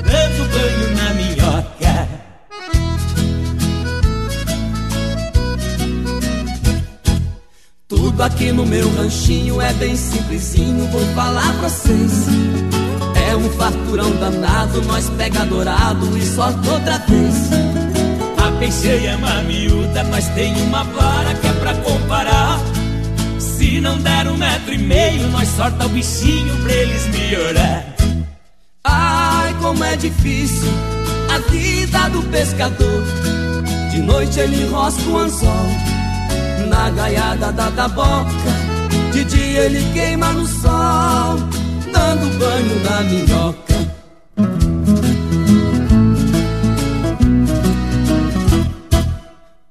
dando 0.03 0.49
banho 0.51 0.95
na 0.97 1.13
minhoca. 1.13 2.20
Tudo 8.01 8.23
aqui 8.23 8.51
no 8.51 8.65
meu 8.65 8.91
ranchinho 8.95 9.61
é 9.61 9.71
bem 9.73 9.95
simplesinho, 9.95 10.87
vou 10.87 11.05
falar 11.13 11.53
pra 11.59 11.69
vocês. 11.69 12.25
É 13.29 13.35
um 13.35 13.47
farturão 13.51 14.09
danado, 14.15 14.81
nós 14.85 15.07
pega 15.11 15.45
dourado 15.45 16.17
e 16.17 16.25
solta 16.25 16.67
outra 16.71 16.97
vez. 16.97 17.51
A 18.43 18.51
peixeia 18.57 19.15
miúda, 19.45 20.01
nós 20.05 20.27
tem 20.29 20.51
uma 20.63 20.83
vara 20.83 21.35
que 21.35 21.45
é 21.45 21.53
pra 21.53 21.75
comparar. 21.75 22.59
Se 23.37 23.79
não 23.79 23.99
der 23.99 24.27
um 24.27 24.35
metro 24.35 24.73
e 24.73 24.79
meio, 24.79 25.27
nós 25.27 25.47
sorta 25.49 25.85
o 25.85 25.89
bichinho 25.89 26.55
pra 26.63 26.73
eles 26.73 27.05
melhorar. 27.05 27.85
Ai, 28.83 29.55
como 29.61 29.83
é 29.83 29.95
difícil 29.95 30.71
a 31.29 31.37
vida 31.51 32.09
do 32.09 32.23
pescador. 32.31 33.03
De 33.91 33.99
noite 33.99 34.39
ele 34.39 34.63
enrosca 34.63 35.07
o 35.07 35.19
anzol 35.19 36.00
na 36.67 36.89
gaiada 36.89 37.51
da 37.51 37.71
taboca. 37.71 38.51
De 39.11 39.23
dia 39.25 39.61
ele 39.61 39.83
queima 39.93 40.31
no 40.33 40.47
sol, 40.47 41.37
dando 41.91 42.39
banho 42.39 42.83
na 42.83 43.01
minhoca. 43.01 43.71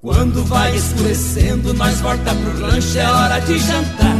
Quando 0.02 0.44
vai 0.44 0.76
escurecendo, 0.76 1.74
nós 1.74 2.00
volta 2.00 2.34
pro 2.34 2.66
rancho, 2.66 2.98
é 2.98 3.10
hora 3.10 3.38
de 3.40 3.58
jantar. 3.58 4.16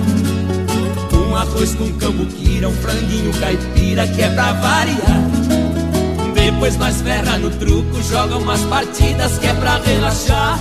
Um 1.28 1.36
arroz 1.36 1.74
com 1.74 1.92
cambuquira, 1.92 2.68
um 2.68 2.74
franguinho 2.74 3.32
caipira 3.38 4.06
que 4.08 4.22
é 4.22 4.28
pra 4.30 4.52
variar. 4.54 5.20
Depois 6.34 6.76
nós 6.76 7.00
ferra 7.00 7.38
no 7.38 7.50
truco, 7.50 8.02
joga 8.02 8.36
umas 8.36 8.60
partidas 8.62 9.38
que 9.38 9.46
é 9.46 9.54
pra 9.54 9.78
relaxar. 9.78 10.58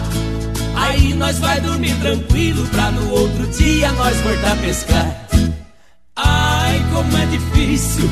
Aí 0.76 1.13
nós 1.13 1.39
vai 1.39 1.59
dormir 1.61 1.95
tranquilo 2.01 2.65
pra 2.67 2.91
no 2.91 3.11
outro 3.11 3.47
dia 3.47 3.91
nós 3.93 4.17
voltar 4.22 4.53
a 4.53 4.55
pescar. 4.55 5.28
Ai, 6.15 6.84
como 6.93 7.17
é 7.17 7.26
difícil 7.28 8.09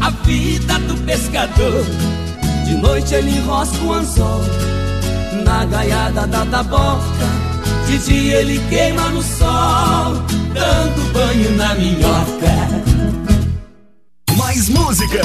a 0.00 0.10
vida 0.10 0.78
do 0.80 0.94
pescador. 1.04 1.84
De 2.64 2.74
noite 2.74 3.14
ele 3.14 3.30
enrosca 3.30 3.82
o 3.84 3.92
anzol 3.92 4.42
na 5.44 5.64
gaiada 5.64 6.26
da 6.26 6.44
taboca. 6.46 7.48
De 7.86 7.98
dia 7.98 8.40
ele 8.40 8.58
queima 8.68 9.08
no 9.08 9.22
sol, 9.22 10.14
dando 10.52 11.12
banho 11.12 11.56
na 11.56 11.74
minhoca. 11.74 12.58
Mais 14.36 14.68
música. 14.68 15.22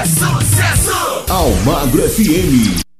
É 0.00 0.06
sucesso. 0.06 1.24
Almagro 1.28 2.02
FM. 2.08 2.91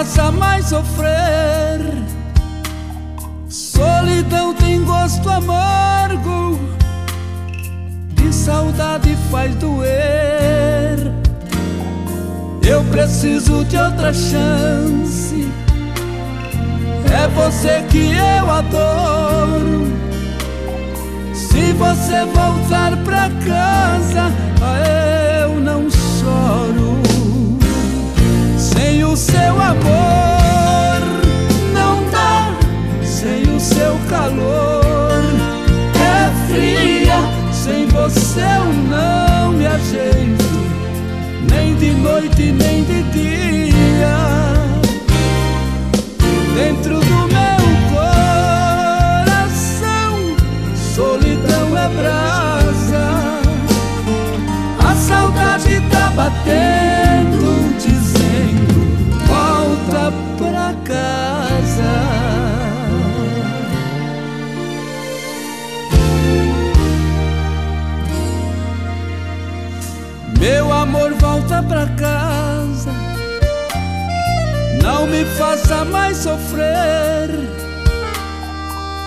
Faça 0.00 0.32
mais 0.32 0.64
sofrer. 0.70 1.78
Solidão 3.50 4.54
tem 4.54 4.82
gosto 4.82 5.28
amargo 5.28 6.58
e 8.24 8.32
saudade 8.32 9.14
faz 9.30 9.54
doer. 9.56 11.12
Eu 12.66 12.82
preciso 12.84 13.62
de 13.66 13.76
outra 13.76 14.10
chance. 14.14 15.46
É 17.12 17.28
você 17.34 17.82
que 17.90 18.10
eu 18.14 18.50
adoro. 18.50 19.86
Se 21.34 21.74
você 21.74 22.24
voltar 22.24 22.96
pra 23.04 23.28
casa, 23.46 24.32
eu 25.42 25.60
não 25.60 25.90
choro. 25.90 26.89
Seu 29.20 29.52
amor, 29.60 31.00
não 31.74 32.02
dá. 32.10 32.54
Sem 33.04 33.42
o 33.54 33.60
seu 33.60 33.98
calor, 34.08 35.22
é 35.94 36.30
fria. 36.48 37.18
Sem 37.52 37.86
você 37.88 38.40
eu 38.40 38.72
não 38.88 39.52
me 39.52 39.66
ajeito, 39.66 40.48
nem 41.52 41.74
de 41.76 41.90
noite 41.92 42.50
nem 42.50 42.82
de 42.84 43.02
dia. 43.12 44.16
Dentro 46.54 46.98
do 46.98 47.28
meu 47.28 47.60
coração, 47.92 49.54
solidão 50.94 51.76
é 51.76 51.88
brasa. 51.90 53.04
A 54.78 54.94
saudade 54.94 55.82
tá 55.90 56.10
batendo, 56.16 56.89
pra 71.62 71.86
casa. 71.86 72.92
Não 74.82 75.06
me 75.06 75.24
faça 75.36 75.84
mais 75.84 76.18
sofrer. 76.18 77.30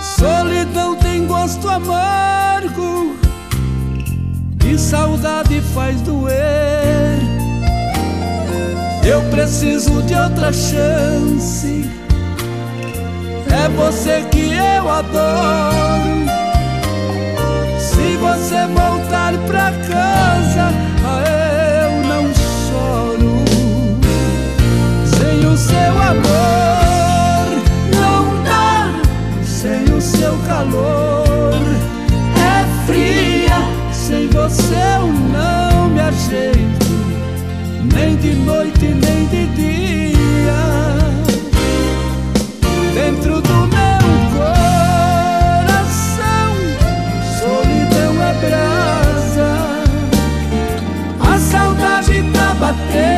Solidão 0.02 0.96
tem 0.96 1.26
gosto 1.26 1.68
amargo 1.68 3.16
e 4.66 4.78
saudade 4.78 5.62
faz 5.74 6.02
doer. 6.02 7.20
Eu 9.06 9.22
preciso 9.32 10.02
de 10.04 10.16
outra 10.16 10.52
chance. 10.54 11.90
É 13.52 13.70
você 13.70 14.22
que 14.32 14.54
eu 14.54 14.90
adoro. 14.90 15.84
Se 17.78 18.18
você 18.18 18.66
voltar 18.68 19.34
pra 19.46 19.72
casa, 19.88 20.93
amor, 26.14 27.46
não 28.00 28.22
dá. 28.44 28.72
Sem 29.44 29.84
o 29.94 30.02
seu 30.02 30.38
calor, 30.48 31.54
é 32.38 32.66
fria. 32.86 33.60
Sem 33.92 34.28
você 34.30 34.76
eu 34.98 35.08
não 35.08 35.90
me 35.90 36.02
ajeito, 36.02 36.94
nem 37.94 38.16
de 38.18 38.34
noite 38.36 38.86
nem 38.86 39.26
de 39.28 39.46
dia. 39.56 40.62
Dentro 42.94 43.42
do 43.42 43.58
meu 43.76 44.04
coração, 44.36 45.72
solidão 47.40 48.14
é 48.22 48.34
brasa. 48.44 49.52
A 51.20 51.38
saudade 51.40 52.16
tá 52.34 52.48
batendo, 52.60 53.13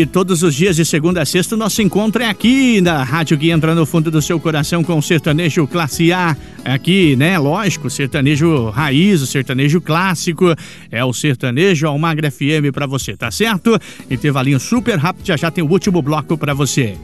e 0.00 0.06
todos 0.06 0.44
os 0.44 0.54
dias 0.54 0.76
de 0.76 0.84
segunda 0.84 1.22
a 1.22 1.26
sexta 1.26 1.56
o 1.56 1.58
nosso 1.58 1.82
encontro 1.82 2.22
é 2.22 2.28
aqui 2.28 2.80
na 2.80 3.02
rádio 3.02 3.36
que 3.36 3.50
entra 3.50 3.74
no 3.74 3.84
fundo 3.84 4.12
do 4.12 4.22
seu 4.22 4.38
coração 4.38 4.84
com 4.84 4.96
o 4.96 5.02
sertanejo 5.02 5.66
classe 5.66 6.12
A. 6.12 6.36
Aqui, 6.64 7.16
né? 7.16 7.36
Lógico, 7.36 7.90
sertanejo 7.90 8.70
raiz, 8.70 9.22
o 9.22 9.26
sertanejo 9.26 9.80
clássico. 9.80 10.54
É 10.90 11.04
o 11.04 11.12
sertanejo 11.12 11.88
Almagra 11.88 12.30
FM 12.30 12.70
pra 12.72 12.86
você, 12.86 13.16
tá 13.16 13.30
certo? 13.30 13.76
Intervalinho 14.08 14.60
super 14.60 14.96
rápido, 14.98 15.26
já 15.26 15.36
já 15.36 15.50
tem 15.50 15.64
o 15.64 15.70
último 15.70 16.00
bloco 16.00 16.38
pra 16.38 16.54
você. 16.54 16.96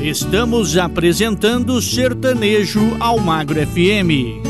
Estamos 0.00 0.78
apresentando 0.78 1.82
Sertanejo 1.82 2.96
Almagro 3.00 3.60
FM. 3.66 4.40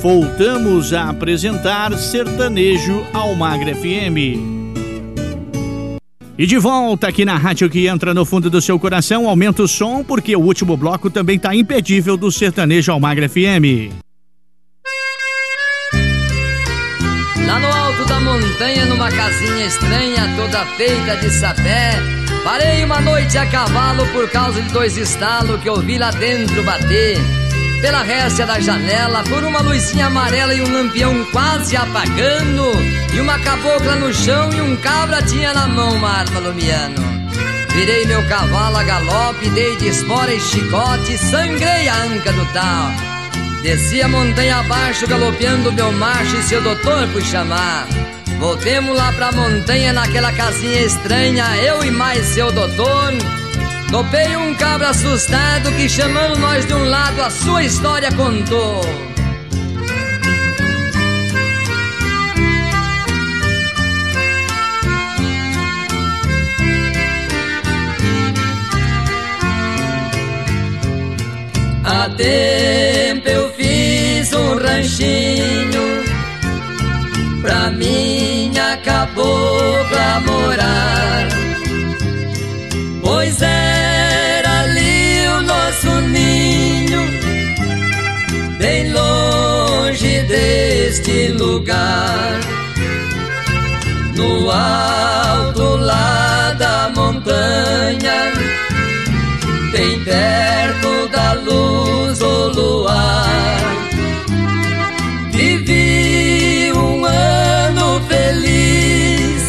Voltamos 0.00 0.92
a 0.92 1.10
apresentar 1.10 1.92
Sertanejo 1.98 3.04
Almagra 3.12 3.74
FM. 3.74 4.57
E 6.38 6.46
de 6.46 6.56
volta 6.56 7.08
aqui 7.08 7.24
na 7.24 7.36
rádio 7.36 7.68
que 7.68 7.88
entra 7.88 8.14
no 8.14 8.24
fundo 8.24 8.48
do 8.48 8.62
seu 8.62 8.78
coração, 8.78 9.28
aumenta 9.28 9.60
o 9.60 9.66
som 9.66 10.04
porque 10.04 10.36
o 10.36 10.40
último 10.40 10.76
bloco 10.76 11.10
também 11.10 11.36
tá 11.36 11.52
impedível 11.52 12.16
do 12.16 12.30
Sertanejo 12.30 12.92
Almagra 12.92 13.28
FM. 13.28 13.90
Lá 17.44 17.58
no 17.58 17.66
alto 17.66 18.04
da 18.04 18.20
montanha, 18.20 18.86
numa 18.86 19.10
casinha 19.10 19.66
estranha, 19.66 20.36
toda 20.36 20.64
feita 20.76 21.16
de 21.16 21.28
sapé, 21.28 22.00
parei 22.44 22.84
uma 22.84 23.00
noite 23.00 23.36
a 23.36 23.44
cavalo 23.44 24.06
por 24.12 24.30
causa 24.30 24.62
de 24.62 24.72
dois 24.72 24.96
estalos 24.96 25.60
que 25.60 25.68
ouvi 25.68 25.98
lá 25.98 26.12
dentro 26.12 26.62
bater. 26.62 27.16
Pela 27.80 28.02
récia 28.02 28.44
da 28.44 28.58
janela, 28.58 29.22
por 29.24 29.44
uma 29.44 29.60
luzinha 29.60 30.06
amarela 30.06 30.52
e 30.52 30.60
um 30.60 30.72
lampião 30.72 31.24
quase 31.26 31.76
apagando, 31.76 32.72
e 33.14 33.20
uma 33.20 33.38
cabocla 33.38 33.94
no 33.96 34.12
chão 34.12 34.52
e 34.52 34.60
um 34.60 34.76
cabra 34.76 35.22
tinha 35.22 35.54
na 35.54 35.68
mão 35.68 35.94
uma 35.94 36.10
arma 36.10 36.40
lumiano. 36.40 37.08
Virei 37.70 38.04
meu 38.06 38.26
cavalo 38.28 38.76
a 38.76 38.82
galope, 38.82 39.48
dei 39.50 39.76
de 39.76 39.88
espora 39.88 40.34
e 40.34 40.40
chicote, 40.40 41.16
sangrei 41.16 41.88
a 41.88 42.02
anca 42.02 42.32
do 42.32 42.44
tal. 42.52 42.90
Desci 43.62 44.02
a 44.02 44.08
montanha 44.08 44.58
abaixo, 44.58 45.06
galopeando 45.06 45.72
meu 45.72 45.92
macho 45.92 46.36
e 46.36 46.42
seu 46.42 46.60
doutor 46.60 47.06
fui 47.08 47.22
chamar. 47.22 47.86
Voltemos 48.40 48.96
lá 48.96 49.12
pra 49.12 49.30
montanha, 49.30 49.92
naquela 49.92 50.32
casinha 50.32 50.80
estranha, 50.80 51.44
eu 51.62 51.84
e 51.84 51.90
mais 51.90 52.26
seu 52.26 52.50
doutor. 52.50 53.12
Topei 53.90 54.36
um 54.36 54.54
cabra 54.54 54.90
assustado 54.90 55.72
que 55.72 55.88
chamando 55.88 56.38
nós 56.38 56.66
de 56.66 56.74
um 56.74 56.84
lado 56.84 57.22
a 57.22 57.30
sua 57.30 57.64
história 57.64 58.12
contou. 58.12 58.82
Há 71.82 72.10
tempo 72.10 73.26
eu 73.26 73.50
fiz 73.54 74.32
um 74.34 74.58
ranchinho 74.58 76.04
pra 77.40 77.70
minha 77.70 78.76
cabocla 78.84 80.20
morar. 80.26 81.28
Pois 83.02 83.40
era 83.40 83.57
deste 90.88 91.28
lugar. 91.32 92.40
No 94.16 94.50
alto 94.50 95.76
lá 95.76 96.54
da 96.58 96.90
montanha, 96.96 98.32
bem 99.70 100.02
perto 100.02 101.08
da 101.12 101.34
luz 101.34 102.18
do 102.18 102.52
luar. 102.54 103.58
Vivi 105.30 106.72
um 106.74 107.04
ano 107.04 108.00
feliz, 108.08 109.42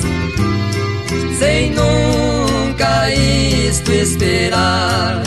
sem 1.39 1.71
nunca 1.71 3.09
isto 3.11 3.93
esperar. 3.93 5.23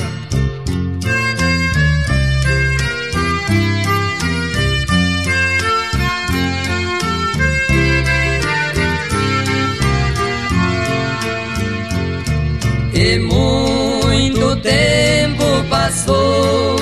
Passou 16.02 16.76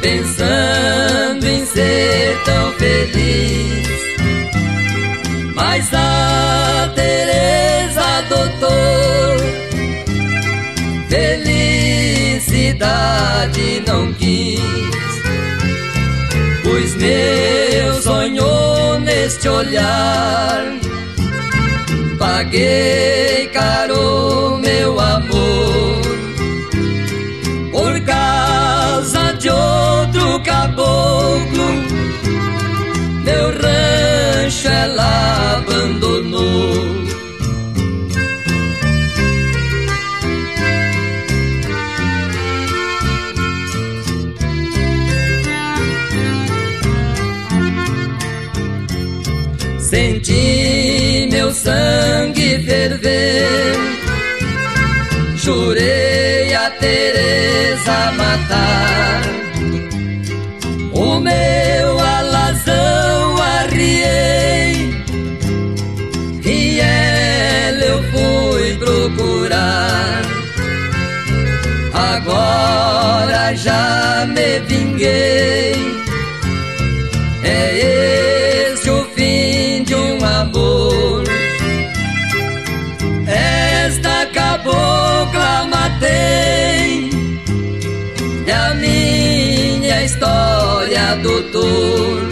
pensando 0.00 1.46
em 1.46 1.64
ser 1.64 2.36
tão 2.44 2.72
feliz. 2.72 3.86
Mas 5.54 5.88
a 5.92 6.92
Teresa 6.94 8.02
adotou 8.18 9.36
felicidade 11.08 12.62
não 13.86 14.12
quis. 14.14 14.60
Pois 16.62 16.94
meu 16.96 18.02
sonho 18.02 18.98
neste 19.00 19.48
olhar 19.48 20.76
paguei 22.18 23.48
caro 23.52 23.95
ela 34.82 35.56
abandonou. 35.56 37.06
Senti 49.78 51.28
meu 51.30 51.52
sangue 51.52 52.58
ferver. 52.66 53.76
Jurei 55.36 56.54
a 56.54 56.70
Teresa 56.70 58.12
matar 58.18 58.85
Já 73.54 74.26
me 74.26 74.58
vinguei 74.66 75.96
é 77.44 78.72
esse 78.72 78.90
o 78.90 79.04
fim 79.14 79.84
de 79.84 79.94
um 79.94 80.24
amor. 80.24 81.22
Esta 83.26 84.26
cabocla 84.26 85.68
matei. 85.70 87.10
É 88.46 88.52
a 88.52 88.74
minha 88.74 90.02
história, 90.02 91.16
doutor. 91.22 92.28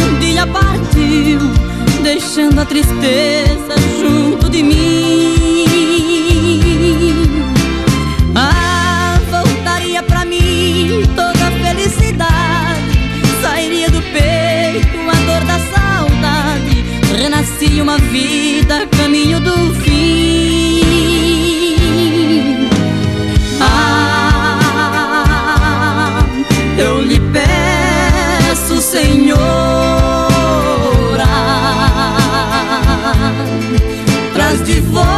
Um 0.00 0.18
dia 0.18 0.46
partiu, 0.46 1.40
deixando 2.02 2.60
a 2.60 2.64
tristeza 2.64 3.43
uma 17.80 17.98
vida 17.98 18.86
caminho 18.96 19.40
do 19.40 19.74
fim. 19.74 20.80
Ah, 23.60 24.58
eu 26.78 27.00
lhe 27.00 27.20
peço, 27.32 28.80
Senhora, 28.80 29.44
traz 34.32 34.64
de 34.64 34.80
volta 34.80 35.13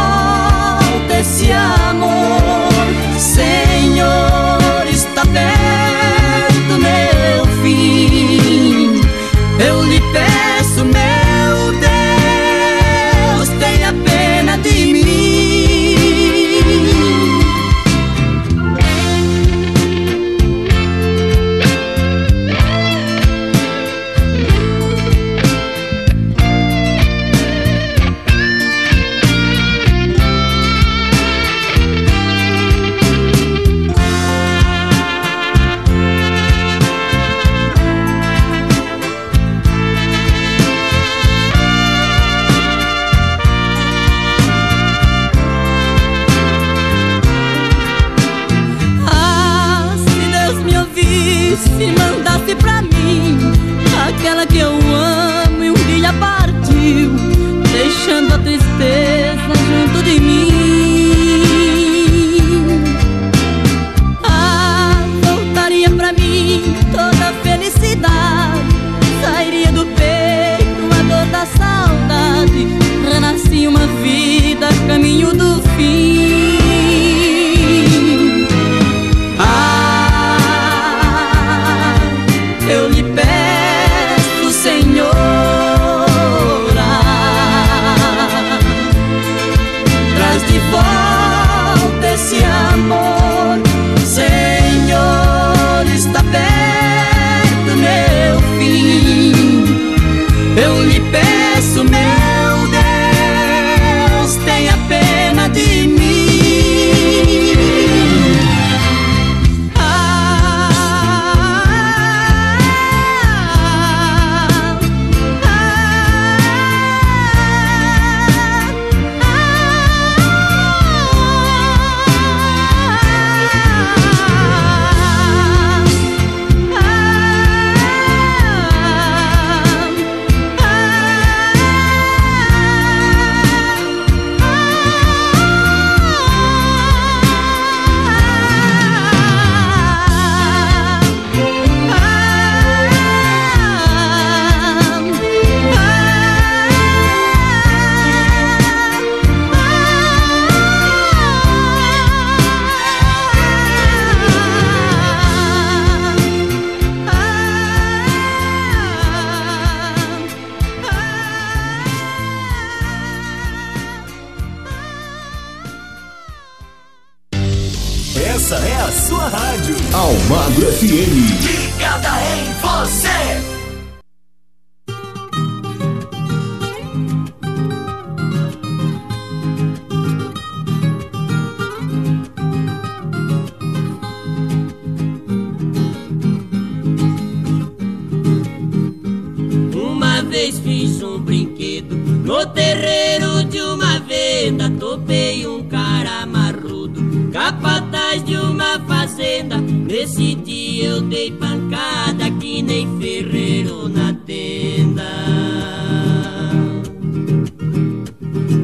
Nesse 200.07 200.35
dia 200.35 200.85
eu 200.85 201.01
dei 201.01 201.33
pancada 201.33 202.31
que 202.39 202.61
nem 202.61 202.97
ferreiro 202.97 203.89
na 203.89 204.13
tenda. 204.13 205.03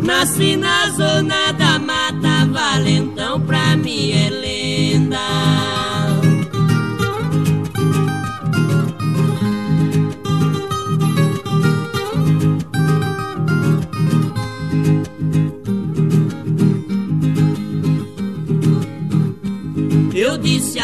Nasci 0.06 0.56
na 0.56 0.90
zona 0.92 1.52
da 1.52 1.78
mata, 1.80 2.46
valentão 2.46 3.42
pra 3.42 3.76
mim 3.76 4.12
é 4.12 4.30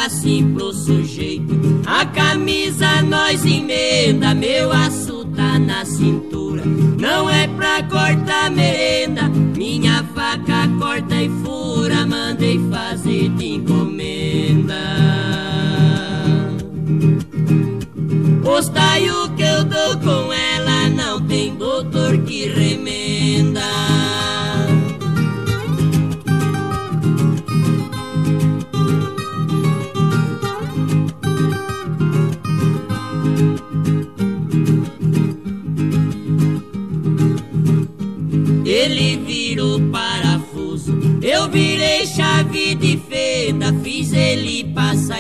assim 0.10 0.52
pro 0.54 0.74
sujeito: 0.74 1.54
A 1.86 2.04
camisa 2.06 3.02
nós 3.04 3.46
emenda, 3.46 4.34
meu 4.34 4.72
aço 4.72 5.24
tá 5.36 5.60
na 5.60 5.86
cintura. 5.86 6.64
Não 6.66 7.30
é 7.30 7.48
pra 7.48 7.84
cortar 7.84 8.50
merenda, 8.50 9.30
minha 9.30 10.04
faca 10.16 10.68
corta 10.80 11.22
e 11.22 11.30
fura. 11.44 12.08
Mandei 12.08 12.60
fazer 12.72 12.89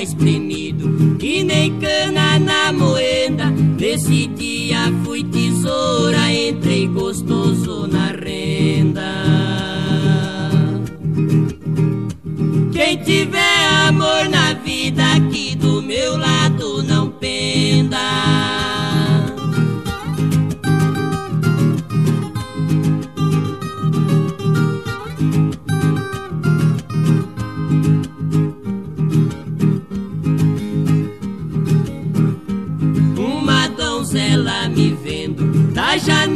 espremido, 0.02 1.18
que 1.18 1.44
nem 1.44 1.78
cana 1.80 2.40
na 2.40 2.72
moenda. 2.72 3.50
Nesse 3.50 4.28
dia 4.28 4.92
fui 5.04 5.24
tesoura, 5.24 6.29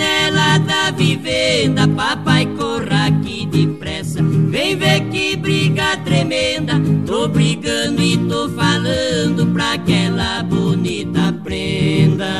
janela 0.03 0.57
da 0.59 0.91
vivenda. 0.91 1.87
Papai, 1.87 2.45
corra 2.57 3.07
aqui 3.07 3.45
depressa. 3.45 4.21
Vem 4.21 4.75
ver 4.75 5.01
que 5.09 5.35
briga 5.35 5.97
tremenda. 6.03 6.73
Tô 7.05 7.27
brigando 7.27 8.01
e 8.01 8.17
tô 8.17 8.49
falando 8.49 9.47
pra 9.53 9.73
aquela 9.73 10.43
bonita 10.43 11.33
prenda. 11.43 12.33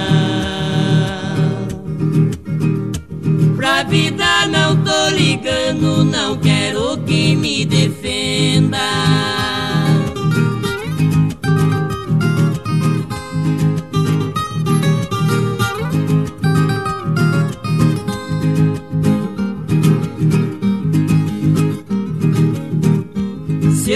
Pra 3.55 3.83
vida 3.83 4.47
não 4.47 4.75
tô 4.83 5.09
ligando, 5.15 6.03
não 6.03 6.37
quero 6.37 6.97
que 7.05 7.35
me 7.35 7.65
defenda. 7.65 9.42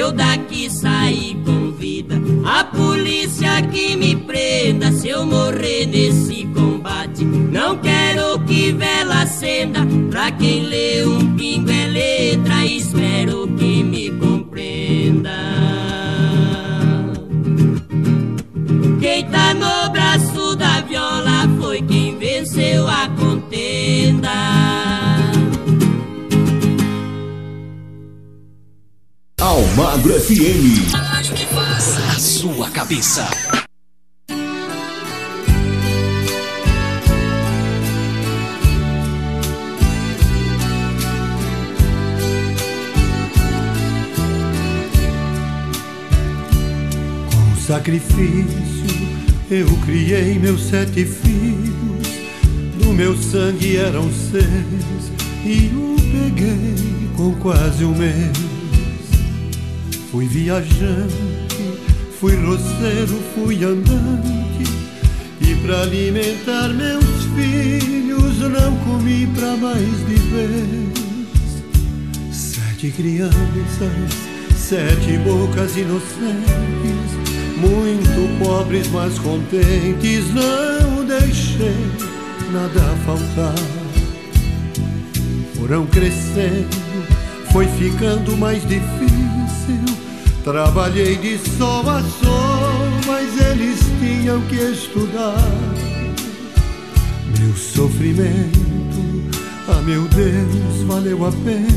Eu 0.08 0.12
daqui 0.14 0.70
sair 0.70 1.36
com 1.46 1.72
vida, 1.72 2.16
a 2.46 2.64
polícia 2.64 3.62
que 3.64 3.96
me 3.96 4.16
prenda. 4.16 4.92
Se 4.92 5.10
eu 5.10 5.26
morrer 5.26 5.86
nesse 5.86 6.46
combate, 6.46 7.26
não 7.26 7.78
quero 7.78 8.40
que 8.46 8.72
vela 8.72 9.24
acenda. 9.24 9.82
Pra 10.10 10.32
quem 10.32 10.64
lê 10.64 11.04
um 11.06 11.36
pingo 11.36 11.70
é 11.70 11.88
letra, 11.88 12.66
espero 12.66 12.87
Almagro 29.98 30.14
FM. 30.20 30.94
A 32.16 32.20
sua 32.20 32.70
cabeça. 32.70 33.28
Com 47.32 47.56
sacrifício 47.66 48.46
eu 49.50 49.66
criei 49.84 50.38
meus 50.38 50.62
sete 50.62 51.06
filhos. 51.06 52.08
Do 52.80 52.94
meu 52.94 53.18
sangue 53.18 53.78
eram 53.78 54.12
seis 54.12 55.12
e 55.44 55.72
o 55.76 55.96
peguei 56.12 57.10
com 57.16 57.34
quase 57.40 57.84
um 57.84 57.96
mês. 57.96 58.47
Fui 60.12 60.26
viajante, 60.26 61.80
fui 62.18 62.34
roceiro, 62.36 63.20
fui 63.36 63.62
andante 63.62 64.64
e 65.42 65.54
pra 65.56 65.82
alimentar 65.82 66.70
meus 66.70 67.26
filhos 67.36 68.40
não 68.40 68.76
comi 68.86 69.28
pra 69.36 69.58
mais 69.58 70.08
de 70.08 70.16
vez. 70.16 71.64
Sete 72.32 72.90
crianças, 72.92 73.36
sete 74.56 75.18
bocas 75.26 75.76
inocentes, 75.76 77.12
muito 77.58 78.40
pobres 78.46 78.88
mas 78.88 79.20
contentes, 79.20 80.34
não 80.34 81.04
deixei 81.06 81.86
nada 82.54 82.96
faltar. 83.06 83.56
Foram 85.56 85.86
crescendo, 85.88 86.70
foi 87.52 87.68
ficando 87.68 88.38
mais 88.38 88.62
difícil. 88.62 89.17
Trabalhei 90.48 91.18
de 91.18 91.38
sol 91.38 91.82
a 91.90 92.02
sol, 92.02 92.72
mas 93.06 93.38
eles 93.38 93.80
tinham 94.00 94.40
que 94.44 94.56
estudar. 94.56 95.36
Meu 97.38 97.54
sofrimento, 97.54 99.28
ah 99.68 99.82
meu 99.82 100.04
Deus, 100.04 100.84
valeu 100.88 101.28
a 101.28 101.32
pena. 101.44 101.68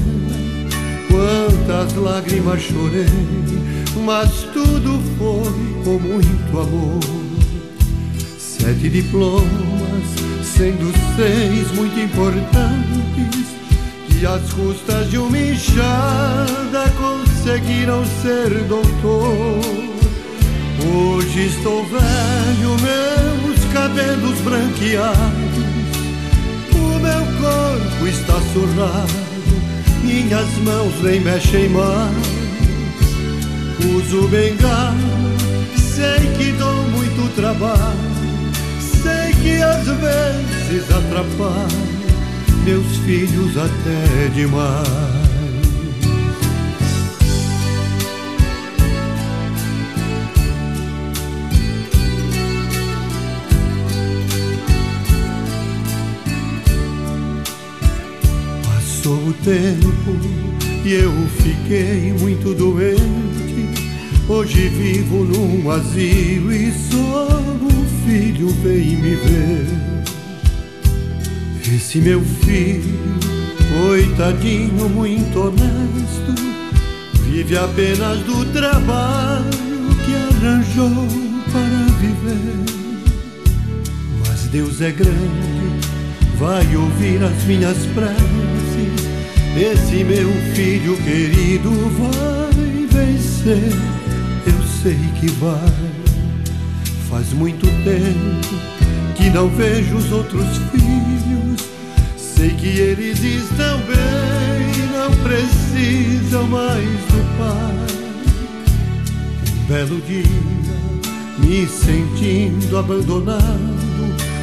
Quantas 1.09 1.97
lágrimas 1.97 2.63
chorei, 2.63 3.07
mas 4.05 4.31
tudo 4.53 5.03
foi 5.19 5.83
com 5.83 5.99
muito 5.99 6.61
amor. 6.61 7.01
Sete 8.39 8.89
diplomas, 8.89 10.07
sendo 10.45 10.93
seis 11.17 11.73
muito 11.73 11.99
importantes, 11.99 13.49
que 14.21 14.27
às 14.27 14.53
custas 14.53 15.11
de 15.11 15.17
uma 15.17 15.39
enxada 15.39 16.93
conseguiram 16.99 18.05
ser 18.23 18.51
doutor. 18.65 19.61
Hoje 20.85 21.47
estou 21.47 21.83
velho, 21.87 22.77
meus 22.83 23.73
cabelos 23.73 24.39
branqueados, 24.41 25.17
o 26.75 26.99
meu 26.99 27.25
corpo 27.41 28.07
está 28.07 28.35
surrado, 28.53 29.11
minhas 30.03 30.53
mãos 30.65 31.03
nem 31.03 31.21
mexem 31.21 31.71
mais. 31.71 32.41
Uso 33.97 34.29
bengala, 34.29 34.95
sei 35.77 36.27
que 36.37 36.53
dou 36.59 36.75
muito 36.91 37.35
trabalho, 37.37 37.97
sei 39.03 39.33
que 39.43 39.63
às 39.63 39.87
vezes 39.87 40.91
atrapalho 40.91 42.00
meus 42.65 42.97
filhos 42.99 43.57
até 43.57 44.29
demais. 44.35 45.11
Passou 58.65 59.17
o 59.29 59.35
tempo 59.45 60.51
e 60.85 60.93
eu 60.93 61.13
fiquei 61.43 62.13
muito 62.13 62.55
doente. 62.55 63.41
Hoje 64.29 64.69
vivo 64.69 65.25
num 65.25 65.71
asilo 65.71 66.53
e 66.53 66.71
só 66.73 67.29
um 67.61 68.07
filho 68.07 68.49
vem 68.63 68.97
me 68.97 69.17
ver. 69.17 69.90
Esse 71.73 71.99
meu 71.99 72.21
filho, 72.21 72.99
coitadinho, 73.73 74.89
muito 74.89 75.39
honesto, 75.39 76.35
vive 77.25 77.57
apenas 77.57 78.19
do 78.25 78.45
trabalho 78.53 79.45
que 80.05 80.15
arranjou 80.17 81.07
para 81.53 81.95
viver. 82.01 82.65
Mas 84.19 84.49
Deus 84.49 84.81
é 84.81 84.91
grande, 84.91 85.87
vai 86.41 86.75
ouvir 86.75 87.23
as 87.23 87.45
minhas 87.45 87.79
preces. 87.95 89.07
Esse 89.57 90.03
meu 90.03 90.29
filho 90.57 90.97
querido 90.97 91.71
vai 91.71 92.87
vencer, 92.89 93.73
eu 94.45 94.67
sei 94.83 94.99
que 95.21 95.31
vai. 95.39 96.01
Faz 97.09 97.33
muito 97.33 97.67
tempo 97.85 98.80
que 99.21 99.29
não 99.29 99.49
vejo 99.51 99.97
os 99.97 100.11
outros 100.11 100.47
filhos. 100.73 101.69
Sei 102.17 102.51
que 102.51 102.69
eles 102.69 103.23
estão 103.23 103.79
bem, 103.81 104.89
não 104.93 105.11
precisam 105.23 106.47
mais 106.47 106.85
do 106.85 107.39
pai. 107.39 107.81
Um 109.59 109.67
belo 109.67 110.01
dia, 110.01 110.25
me 111.39 111.67
sentindo 111.67 112.79
abandonado, 112.79 113.79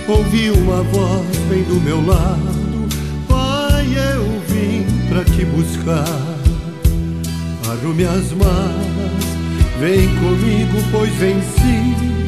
ouvi 0.07 0.51
uma 0.51 0.83
voz 0.83 1.37
bem 1.49 1.63
do 1.63 1.81
meu 1.81 2.05
lado. 2.05 2.87
Pai, 3.27 3.87
eu 4.13 4.41
vim 4.47 4.85
pra 5.09 5.23
te 5.23 5.43
buscar. 5.45 6.05
Arrume 7.67 8.05
as 8.05 8.31
malas, 8.31 9.25
vem 9.79 10.07
comigo, 10.07 10.77
pois 10.91 11.13
venci. 11.15 12.27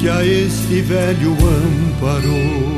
que 0.00 0.08
a 0.08 0.24
este 0.24 0.80
velho 0.82 1.32
amparou. 1.32 2.77